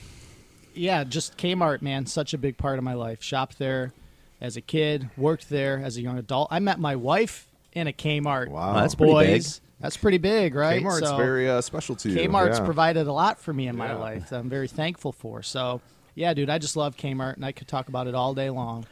[0.76, 3.24] yeah, just Kmart, man, such a big part of my life.
[3.24, 3.92] Shopped there
[4.40, 6.50] as a kid, worked there as a young adult.
[6.52, 8.50] I met my wife in a Kmart.
[8.50, 8.74] Wow.
[8.74, 9.42] That's pretty big.
[9.42, 10.84] Boys, that's pretty big, right?
[10.84, 12.18] Kmart's So- very uh, special to you.
[12.30, 12.66] Kmart's yeah.
[12.66, 13.96] provided a lot for me in my Yeah.
[13.96, 15.42] life that I'm very thankful for.
[15.42, 15.82] So,
[16.20, 18.86] yeah, dude, I just love Kmart, and I could talk about it all day long.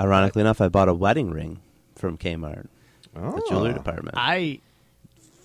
[0.00, 1.60] Ironically enough, I bought a wedding ring
[1.94, 2.66] from Kmart,
[3.14, 3.40] the oh.
[3.48, 3.74] jewelry Oh.
[3.74, 4.16] department.
[4.18, 4.58] I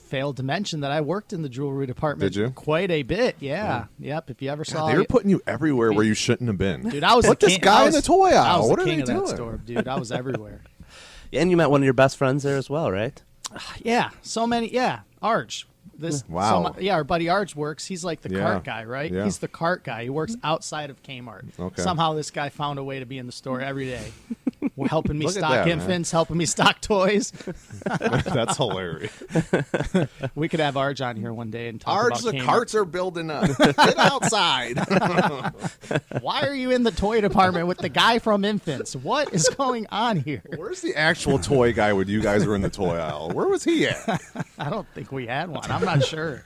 [0.08, 2.50] failed to mention that I worked in the jewelry department Did you?
[2.50, 3.38] quite a bit.
[3.40, 3.86] Yeah.
[4.00, 4.32] Yep.
[4.32, 6.90] If you ever saw God, they were putting you everywhere where you shouldn't have been.
[6.90, 8.60] Dude, I was Put the this king, guy I in the toy I aisle.
[8.62, 9.28] was What the are king they of that doing?
[9.28, 9.88] store, dude.
[9.88, 10.62] I was everywhere.
[11.34, 13.22] and you met one of your best friends there as well, right?
[13.56, 14.74] Ah, yeah, so many.
[14.74, 15.66] Yeah, Arch.
[16.02, 16.50] This Wow.
[16.66, 17.86] so my- yeah, our buddy Arch works.
[17.86, 18.40] He's like the Yeah.
[18.42, 19.12] cart guy, right?
[19.12, 19.24] Yeah.
[19.24, 20.04] He's the cart guy.
[20.04, 21.44] He works outside of Kmart.
[21.60, 21.82] Okay.
[21.82, 24.12] Somehow this guy found a way to be in the store every day,
[24.88, 25.80] helping me stock that, man.
[25.80, 27.32] infants, helping me stock toys.
[27.86, 29.24] That's hilarious.
[30.36, 32.46] We could have Arch on here one day and talk Arch, about the Kmart.
[32.46, 33.50] carts are building up.
[33.58, 34.78] Get outside.
[36.22, 38.96] Why are you in the toy department with the guy from Infants?
[38.96, 40.44] What is going on here?
[40.56, 43.32] Where's the actual toy guy when you guys were in the toy aisle?
[43.32, 44.22] Where was he at?
[44.58, 45.70] I don't think we had one.
[45.70, 46.44] I'm not sure.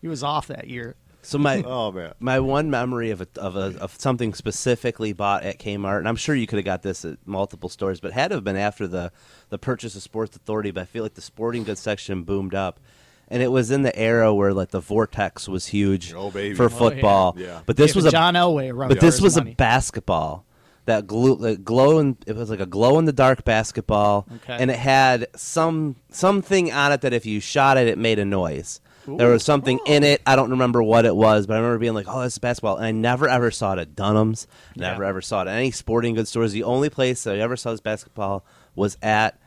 [0.00, 0.96] he was off that year.
[1.22, 2.12] So my Oh man.
[2.20, 6.16] my one memory of a, of a, of something specifically bought at Kmart, and I'm
[6.16, 8.86] sure you could have got this at multiple stores, but had to have been after
[8.86, 9.12] the
[9.48, 10.70] the purchase of Sports Authority.
[10.70, 12.80] But I feel like the sporting goods section boomed up,
[13.28, 16.54] and it was in the era where like the Vortex was huge Oh, baby.
[16.54, 16.78] for Oh, yeah.
[16.78, 17.34] football.
[17.38, 17.60] Yeah.
[17.66, 19.52] But this Giving was a John Elway a run but this was money.
[19.52, 20.44] a basketball
[20.86, 24.56] that glue like glow in, it was like a glow in the dark basketball Okay.
[24.58, 28.24] and it had some something on it that if you shot it it made a
[28.24, 30.22] noise there was something in it.
[30.26, 32.76] I don't remember what it was but i remember being like oh this is basketball
[32.76, 34.46] and i never ever saw it at dunham's.
[34.76, 35.08] Never Yeah.
[35.08, 36.52] ever saw it at any sporting goods stores.
[36.52, 38.44] The only place that i ever saw this basketball
[38.74, 39.38] was at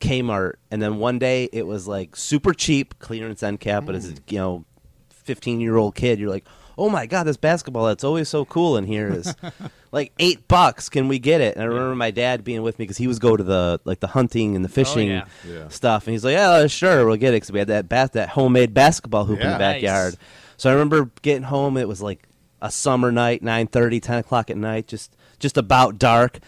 [0.00, 4.10] kmart and then one day it was like super cheap clearance end cap but as
[4.10, 4.18] mm.
[4.18, 4.64] a you know
[5.10, 6.44] 15 year old kid you're like
[6.78, 9.34] oh my god this basketball that's always so cool in here is
[9.92, 12.84] like eight bucks can we get it and i remember my dad being with me
[12.84, 15.24] because he was go to the like the hunting and the oh, fishing yeah.
[15.48, 15.68] Yeah.
[15.68, 18.30] stuff and he's like yeah sure we'll get it because we had that bat that
[18.30, 19.52] homemade basketball hoop in Yeah.
[19.52, 20.16] the backyard
[20.56, 22.26] so i remember getting home it was like
[22.60, 26.38] a summer night 9.30 10 o'clock at night just just about dark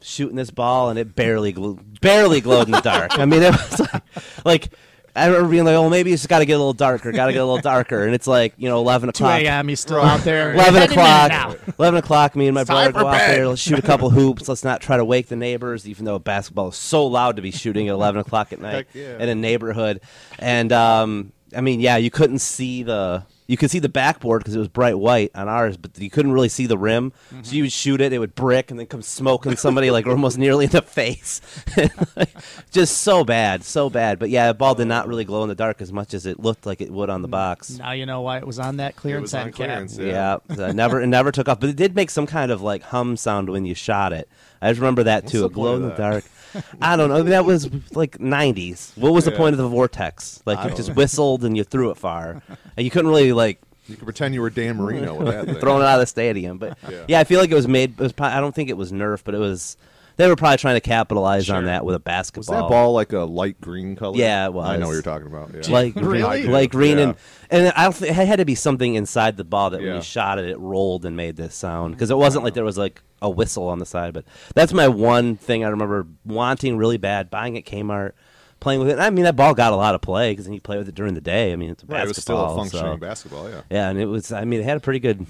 [0.00, 3.18] shooting this ball and it barely glo- barely glowed in the dark.
[3.18, 4.02] I mean, it was like,
[4.44, 4.68] like
[5.14, 7.12] I remember being like, "Oh, maybe it's got to get a little darker.
[7.12, 9.40] Got to get a little darker." And it's like you know, eleven o'clock.
[9.40, 9.52] 2 o'clock.
[9.52, 9.68] a.m.
[9.68, 10.54] He's still out there.
[10.54, 11.58] Eleven o'clock.
[11.78, 12.34] Eleven o'clock.
[12.34, 13.46] Me and my brother go out there.
[13.46, 14.48] Let's shoot a couple hoops.
[14.48, 17.50] Let's not try to wake the neighbors, even though basketball is so loud to be
[17.50, 19.18] shooting at eleven o'clock at night yeah.
[19.18, 20.00] in a neighborhood.
[20.38, 23.24] And um, I mean, yeah, you couldn't see the.
[23.52, 26.32] You could see the backboard because it was bright white on ours, but you couldn't
[26.32, 27.10] really see the rim.
[27.10, 27.42] Mm-hmm.
[27.42, 30.38] So you would shoot it, it would brick, and then come smoking somebody like almost
[30.38, 31.42] nearly in the face.
[32.70, 34.18] Just so bad, so bad.
[34.18, 36.40] But yeah, the ball did not really glow in the dark as much as it
[36.40, 37.76] looked like it would on the box.
[37.78, 39.66] Now you know why it was on that It clearance was on end cap.
[39.66, 39.98] clearance.
[39.98, 42.82] Yeah, so never it never took off, but it did make some kind of like
[42.82, 44.30] hum sound when you shot it.
[44.62, 45.40] I just remember that too.
[45.40, 46.24] the It glowed in the dark.
[46.80, 47.16] I don't know.
[47.16, 48.96] I mean, that was like '90s.
[48.96, 49.36] What was the Yeah.
[49.38, 50.42] point of the vortex?
[50.44, 50.94] Like I you just know.
[50.94, 52.42] whistled and you threw it far,
[52.76, 55.68] and you couldn't really like You could pretend you were Dan Marino with that thing.
[55.68, 56.58] out of the stadium.
[56.58, 57.04] But Yeah.
[57.08, 57.92] yeah, I feel like it was made.
[57.92, 59.76] It was I don't think it was Nerf, but it was.
[60.16, 62.40] They were probably trying to capitalize on that with a basketball.
[62.40, 62.68] Was basketball.
[62.68, 64.16] that ball like a light green color?
[64.16, 65.52] Yeah, it I know what you're talking about.
[65.54, 65.60] Yeah.
[65.72, 66.44] like Really?
[66.44, 67.04] like green Yeah.
[67.04, 67.16] and
[67.50, 70.02] and I don't think it had to be something inside the ball that when you
[70.02, 73.02] shot it, it rolled and made this sound because it wasn't like there was like
[73.20, 74.12] a whistle on the side.
[74.14, 78.12] But that's my one thing I remember wanting really bad, buying at Kmart,
[78.60, 78.98] playing with it.
[78.98, 80.94] I mean, that ball got a lot of play because then you play with it
[80.94, 81.52] during the day.
[81.52, 83.50] I mean, it's a Right, it was still a basketball, functioning so- basketball.
[83.50, 83.60] Yeah.
[83.70, 84.32] Yeah, and it was.
[84.32, 85.26] I mean, it had a pretty good.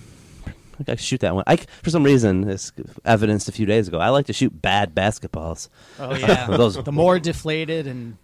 [0.89, 1.45] I could shoot that one.
[1.47, 2.73] I c- for some reason, this
[3.05, 3.99] evidenced a few days ago.
[3.99, 5.69] I like to shoot bad basketballs.
[5.99, 8.17] Oh yeah, Those- the more deflated and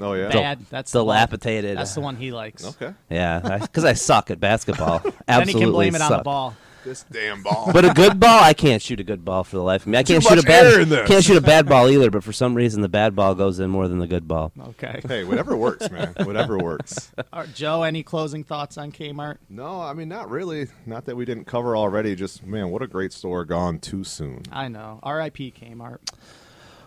[0.00, 0.28] Oh yeah.
[0.28, 0.60] bad.
[0.70, 1.16] That's the one.
[1.16, 1.76] Dilapidated.
[1.76, 2.64] That's the one he likes.
[2.64, 2.94] Okay.
[3.10, 5.00] Yeah, because I, suck at basketball.
[5.26, 6.54] Then he can blame it on the ball.
[6.84, 7.70] This damn ball.
[7.72, 9.98] But a good ball, I can't shoot a good ball for the life of me.
[9.98, 11.08] I can't shoot a much air in bad this.
[11.08, 12.10] can't shoot a bad ball either.
[12.10, 14.50] But for some reason, the bad ball goes in more than the good ball.
[14.68, 15.00] Okay.
[15.06, 16.14] hey, whatever works, man.
[16.22, 17.12] Whatever works.
[17.32, 19.36] All right, Joe, any closing thoughts on Kmart?
[19.50, 20.68] No, I mean not really.
[20.86, 22.14] Not that we didn't cover already.
[22.16, 24.42] Just man, what a great store gone too soon.
[24.50, 25.00] I know.
[25.02, 25.52] R.I.P.
[25.60, 25.98] Kmart.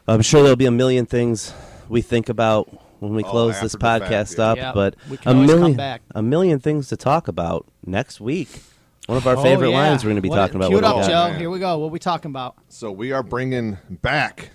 [0.08, 1.54] I'm sure there'll be a million things
[1.88, 2.68] we think about
[3.00, 4.44] when we Oh, close this after the fact, podcast yeah.
[4.46, 4.58] up.
[4.58, 4.74] Yep.
[4.74, 6.02] But We can a always come million back.
[6.16, 8.64] a million things to talk about next week.
[9.08, 9.78] One of our Oh, favorite yeah.
[9.89, 10.70] lines we're going to be What- talking about.
[10.70, 11.06] Cue it up.
[11.06, 11.30] Joe.
[11.30, 11.39] man.
[11.39, 11.78] Here we go.
[11.78, 12.56] What we talking about?
[12.70, 14.51] So we are bringing back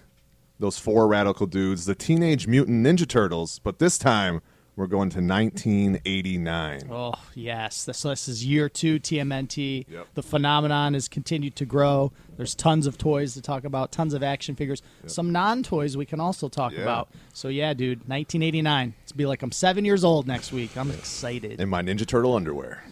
[0.58, 4.40] those four radical dudes, the Teenage Mutant Ninja Turtles, but this time
[4.74, 6.88] we're going to 1989.
[6.90, 9.86] Oh yes, this, this is year two TMNT.
[9.88, 10.06] Yep.
[10.14, 12.12] The phenomenon has continued to grow.
[12.36, 16.20] There's tons of toys to talk about, tons of action figures, some non-toys we can
[16.20, 16.82] also talk Yeah.
[16.82, 17.08] about.
[17.32, 18.94] So yeah, dude, 1989.
[19.02, 20.76] It's be like I'm seven years old next week.
[20.76, 21.60] I'm excited.
[21.60, 22.82] In my Ninja Turtle underwear.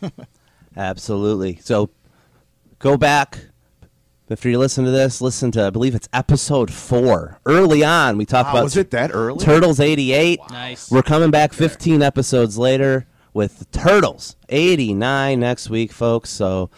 [0.76, 1.56] Absolutely.
[1.62, 1.90] So
[2.78, 3.46] go back
[4.28, 7.38] If you listen to this, listen to I believe it's episode four.
[7.44, 9.44] Early on, we talked Wow, about was it that early?
[9.44, 10.40] Turtles '88.
[10.50, 10.90] Nice.
[10.90, 16.30] We're coming back 15 episodes later with Turtles 89 next week, folks.
[16.30, 16.70] So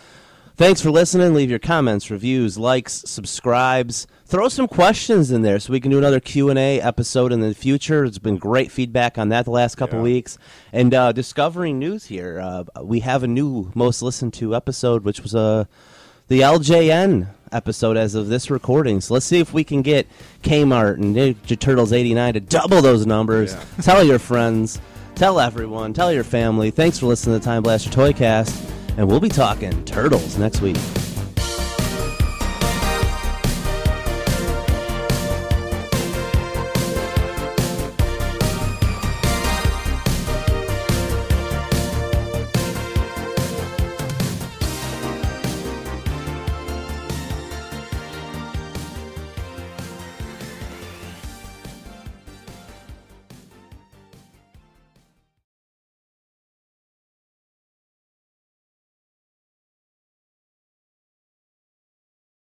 [0.56, 1.34] thanks for listening.
[1.34, 4.06] Leave your comments, reviews, likes, subscribes.
[4.26, 8.04] Throw some questions in there so we can do another Q&A episode in the future.
[8.04, 10.04] It's been great feedback on that the last couple Yeah.
[10.04, 10.38] weeks.
[10.72, 15.20] And uh, discovering news here, uh, we have a new most listened to episode, which
[15.20, 15.64] was uh,
[16.28, 19.00] the LJN episode as of this recording.
[19.00, 20.08] So let's see if we can get
[20.42, 23.52] Kmart and Ninja Turtles 89 to double those numbers.
[23.54, 23.64] Yeah.
[23.82, 24.80] Tell your friends,
[25.14, 26.70] tell everyone, tell your family.
[26.70, 28.50] Thanks for listening to Time Blaster Toycast,
[28.96, 30.76] and we'll be talking Turtles next week.